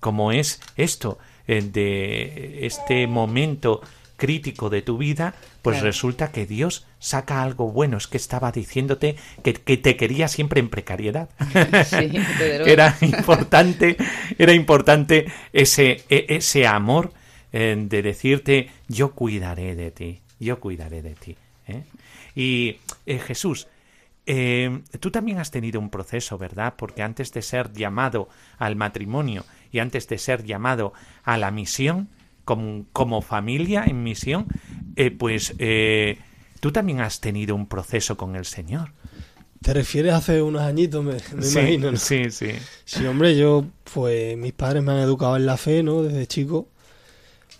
[0.00, 3.82] como es esto, de este momento
[4.22, 5.86] crítico de tu vida, pues Claro.
[5.86, 7.96] resulta que Dios saca algo bueno.
[7.96, 11.28] Es que estaba diciéndote que, que te quería siempre en precariedad.
[11.84, 13.96] Sí, era importante,
[14.38, 17.12] era importante ese, e- ese amor
[17.52, 21.36] eh, de decirte yo cuidaré de ti, yo cuidaré de ti.
[21.66, 21.82] ¿eh?
[22.36, 23.66] Y eh, Jesús,
[24.26, 26.74] eh, tú también has tenido un proceso, ¿verdad?
[26.76, 30.92] Porque antes de ser llamado al matrimonio y antes de ser llamado
[31.24, 32.08] a la misión,
[32.44, 34.46] como, como familia en misión,
[34.96, 36.18] eh, pues eh,
[36.60, 38.92] tú también has tenido un proceso con el Señor.
[39.62, 41.92] ¿Te refieres hace unos añitos, me, me sí, imagino?
[41.92, 41.96] ¿no?
[41.96, 42.50] sí, sí.
[42.84, 43.64] Sí, hombre, yo,
[43.94, 46.02] pues mis padres me han educado en la fe, ¿no?
[46.02, 46.66] Desde chico.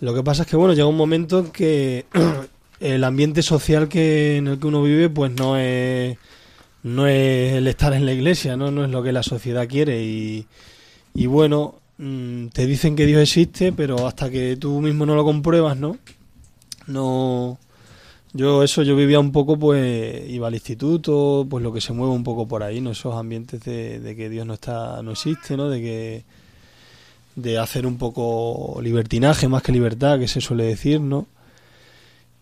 [0.00, 2.06] Lo que pasa es que, bueno, llega un momento en que
[2.80, 6.18] el ambiente social que en el que uno vive, pues no es,
[6.82, 8.72] no es el estar en la iglesia, ¿no?
[8.72, 10.02] No es lo que la sociedad quiere.
[10.02, 10.48] Y,
[11.14, 15.24] y bueno, mm, te dicen que Dios existe, pero hasta que tú mismo no lo
[15.24, 15.96] compruebas, ¿no?
[16.86, 17.58] No.
[18.34, 22.14] Yo eso, yo vivía un poco, pues, iba al instituto, pues lo que se mueve
[22.14, 22.92] un poco por ahí, ¿no?
[22.92, 25.68] Esos ambientes de, de que Dios no está, no existe, ¿no?
[25.68, 26.24] De que,
[27.36, 31.26] de hacer un poco libertinaje más que libertad, que se suele decir, ¿no?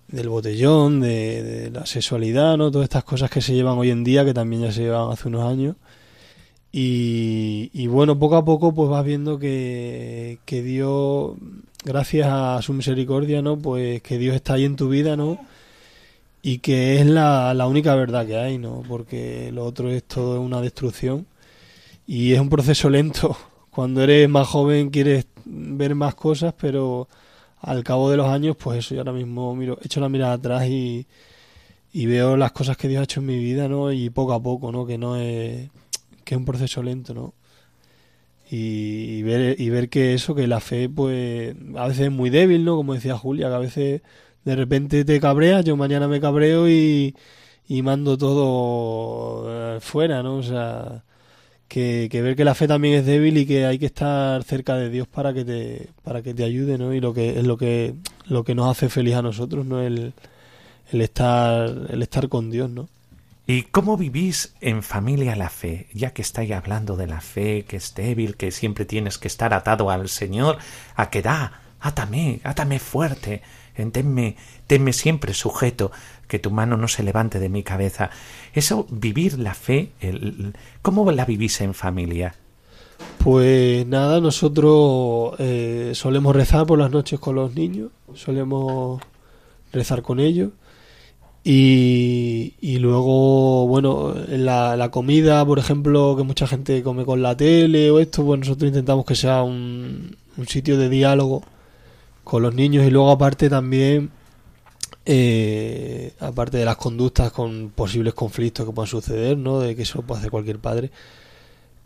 [0.09, 2.71] Del botellón, de, de la sexualidad, ¿no?
[2.71, 5.29] Todas estas cosas que se llevan hoy en día, que también ya se llevaban hace
[5.29, 5.77] unos años.
[6.73, 11.35] Y, bueno, poco a poco pues vas viendo que, que Dios,
[11.85, 13.59] gracias a su misericordia, ¿no?
[13.59, 15.39] Pues que Dios está ahí en tu vida, ¿no?
[16.43, 18.83] Y que es la, la única verdad que hay, ¿no?
[18.89, 21.27] Porque lo otro es todo una destrucción.
[22.07, 23.37] Y es un proceso lento.
[23.71, 27.09] Cuando eres más joven quieres ver más cosas, pero
[27.61, 30.67] al cabo de los años, pues eso, yo ahora mismo miro, echo la mirada atrás
[30.69, 31.07] y,
[31.93, 33.93] y veo las cosas que Dios ha hecho en mi vida, ¿no?
[33.93, 34.87] Y poco a poco, ¿no?
[34.87, 35.69] Que no es
[36.31, 37.35] que es un proceso lento, ¿no?
[38.49, 42.65] Y, ver, y ver que eso, que la fe, pues a veces es muy débil,
[42.65, 42.77] ¿no?
[42.77, 44.03] Como decía Julia, que a veces
[44.45, 47.17] de repente te cabreas, yo mañana me cabreo y,
[47.83, 50.37] mando todo eh, fuera, ¿no?
[50.37, 51.03] O sea,
[51.69, 54.89] que, ver que la fe también es débil y que hay que estar cerca de
[54.91, 56.95] Dios para que te, para que te ayude, ¿no?
[56.95, 57.95] Y lo que es lo que,
[58.27, 59.83] lo que nos hace feliz a nosotros, ¿no?
[59.83, 60.13] El
[60.93, 62.89] estar, el estar con Dios, ¿no?
[63.53, 65.89] ¿Y cómo vivís en familia la fe?
[65.93, 69.55] Ya que estáis hablando de la fe, que es débil, que siempre tienes que estar
[69.55, 70.59] atado al Señor,
[70.95, 73.43] a que da, átame, átame fuerte,
[73.91, 74.37] tenme,
[74.69, 75.91] tenme siempre sujeto,
[76.29, 78.11] que tu mano no se levante de mi cabeza.
[78.53, 79.91] Eso, vivir la fe,
[80.81, 82.37] ¿cómo la vivís en familia?
[83.19, 89.03] Pues nada, nosotros eh, solemos rezar por las noches con los niños, solemos
[89.73, 90.51] rezar con ellos.
[91.43, 97.37] Y, luego, bueno, en la, la comida, por ejemplo, que mucha gente come con la
[97.37, 101.43] tele o esto, pues nosotros intentamos que sea un, un sitio de diálogo
[102.25, 104.11] con los niños y luego aparte también,
[105.07, 109.61] eh, aparte de las conductas con posibles conflictos que puedan suceder, ¿no?
[109.61, 110.91] De que eso lo puede hacer cualquier padre,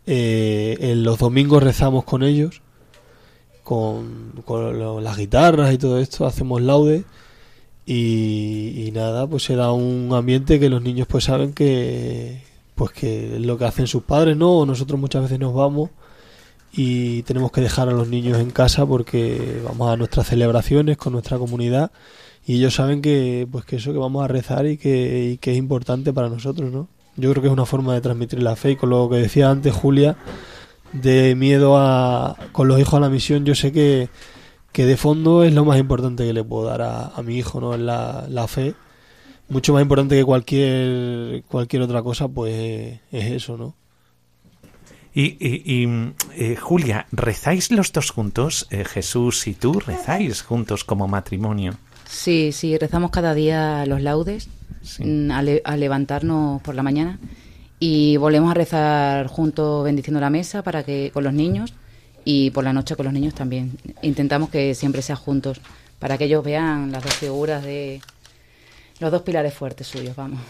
[0.05, 2.61] eh, en los domingos rezamos con ellos,
[3.63, 7.05] con, con las guitarras y todo esto, hacemos laudes
[7.85, 13.35] y, nada, pues se da un ambiente que los niños pues saben que pues que
[13.35, 14.65] es lo que hacen sus padres, ¿no?
[14.65, 15.91] Nosotros muchas veces nos vamos
[16.73, 21.13] y tenemos que dejar a los niños en casa porque vamos a nuestras celebraciones con
[21.13, 21.91] nuestra comunidad
[22.45, 25.51] y ellos saben que pues que eso que vamos a rezar y que, y que
[25.51, 26.89] es importante para nosotros, ¿no?
[27.15, 29.49] Yo creo que es una forma de transmitir la fe y con lo que decía
[29.49, 30.17] antes Julia
[30.91, 34.09] de miedo a con los hijos a la misión, yo sé que
[34.75, 37.61] que de fondo es lo más importante que le puedo dar a, a mi hijo,
[37.61, 37.73] ¿no?
[37.73, 38.75] Es la, la fe.
[39.47, 43.73] Mucho más importante que cualquier cualquier otra cosa, pues es eso, ¿no?
[45.13, 48.67] Y, y- y, eh, Julia, ¿rezáis los dos juntos?
[48.69, 51.75] Eh, Jesús y tú, ¿rezáis juntos como matrimonio?
[52.05, 54.49] Sí, sí, rezamos cada día los laudes
[54.81, 55.03] Sí.
[55.05, 57.17] mm, le- al levantarnos por la mañana
[57.79, 61.73] y volvemos a rezar juntos bendiciendo la mesa para que con los niños
[62.25, 63.77] y por la noche con los niños también.
[64.01, 65.61] Intentamos que siempre sea juntos
[65.99, 68.01] para que ellos vean las dos figuras de
[68.99, 70.41] los dos pilares fuertes suyos, vamos.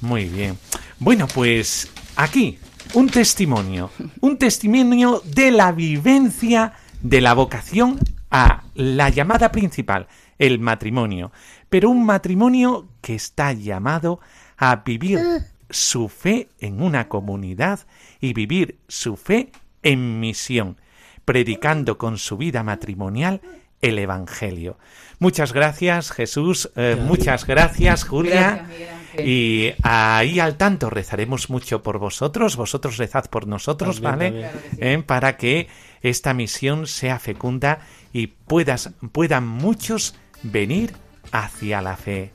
[0.00, 0.58] Muy bien.
[0.98, 2.58] Bueno, pues aquí
[2.94, 3.90] un testimonio,
[4.20, 7.98] un testimonio de la vivencia de la vocación
[8.30, 11.32] a la llamada principal, el matrimonio,
[11.68, 14.20] pero un matrimonio que está llamado
[14.56, 15.20] a vivir
[15.70, 17.80] su fe en una comunidad
[18.20, 19.50] y vivir su fe
[19.82, 20.76] en misión,
[21.26, 23.42] predicando con su vida matrimonial
[23.82, 24.78] el Evangelio.
[25.18, 26.70] Muchas gracias, Jesús.
[26.76, 28.66] eh, muchas gracias, Julia.
[28.66, 29.26] Gracias.
[29.26, 34.50] Y ahí al tanto rezaremos mucho por vosotros, vosotros rezad por nosotros, También, ¿vale?
[34.78, 35.68] Eh, Para que
[36.02, 37.80] esta misión sea fecunda
[38.12, 40.94] y puedas, puedan muchos venir
[41.32, 42.32] hacia la fe.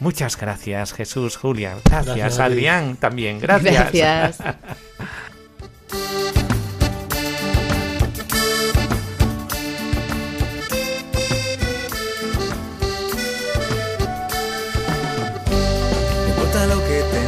[0.00, 1.76] Muchas gracias, Jesús, Julia.
[1.84, 2.40] Gracias, Gracias.
[2.40, 3.38] Adrián, también.
[3.38, 3.92] Gracias.
[3.92, 4.38] Gracias.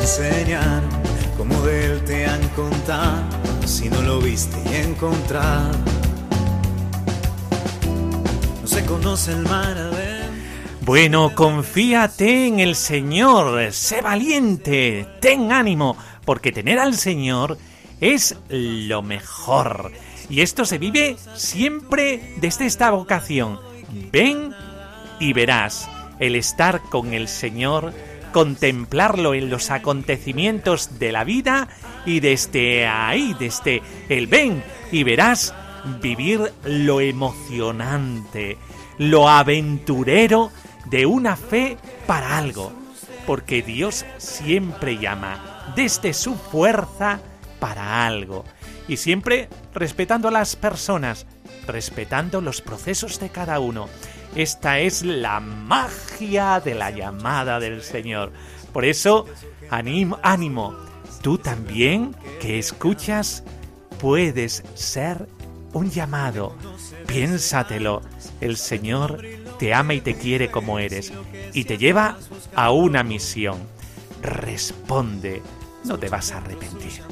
[0.06, 0.88] enseñaron,
[1.36, 3.24] como de él te han contado,
[3.66, 5.76] si no lo viste y encontrado.
[8.62, 9.76] No se conoce el mar.
[10.82, 17.58] Bueno, confíate en el Señor, sé valiente, ten ánimo, porque tener al Señor
[18.00, 19.90] es lo mejor.
[20.30, 23.58] Y esto se vive siempre desde esta vocación.
[24.12, 24.54] Ven
[25.18, 25.88] y verás
[26.20, 27.92] el estar con el Señor,
[28.36, 31.68] contemplarlo en los acontecimientos de la vida
[32.04, 33.80] y desde ahí, desde
[34.10, 34.62] el ven
[34.92, 35.54] y verás
[36.02, 38.58] vivir lo emocionante,
[38.98, 40.50] lo aventurero
[40.84, 42.74] de una fe para algo,
[43.26, 47.20] porque Dios siempre llama desde su fuerza
[47.58, 48.44] para algo,
[48.86, 51.24] y siempre respetando a las personas,
[51.66, 53.88] respetando los procesos de cada uno.
[54.36, 58.32] Esta es la magia de la llamada del Señor.
[58.70, 59.24] Por eso,
[59.70, 60.76] ánimo, ánimo,
[61.22, 63.42] tú también que escuchas
[63.98, 65.26] puedes ser
[65.72, 66.54] un llamado.
[67.06, 68.02] Piénsatelo.
[68.42, 69.22] El Señor
[69.58, 71.14] te ama y te quiere como eres
[71.54, 72.18] y te lleva
[72.54, 73.56] a una misión.
[74.20, 75.40] Responde,
[75.84, 77.02] no te vas a arrepentir.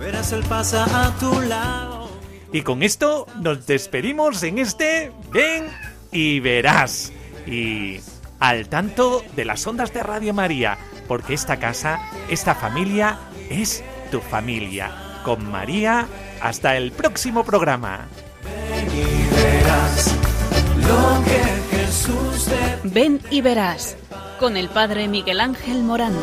[0.00, 2.10] Verás el pasa a tu lado.
[2.52, 5.68] Y con esto nos despedimos en este Ven
[6.12, 7.12] y verás.
[7.46, 8.00] Y
[8.40, 13.18] al tanto de las ondas de Radio María, porque esta casa, esta familia
[13.50, 14.92] es tu familia.
[15.24, 16.06] Con María,
[16.40, 18.06] hasta el próximo programa.
[18.94, 20.14] Y verás
[20.76, 23.96] lo que Jesús te Ven y verás
[24.38, 26.14] con el padre Miguel Ángel Morán.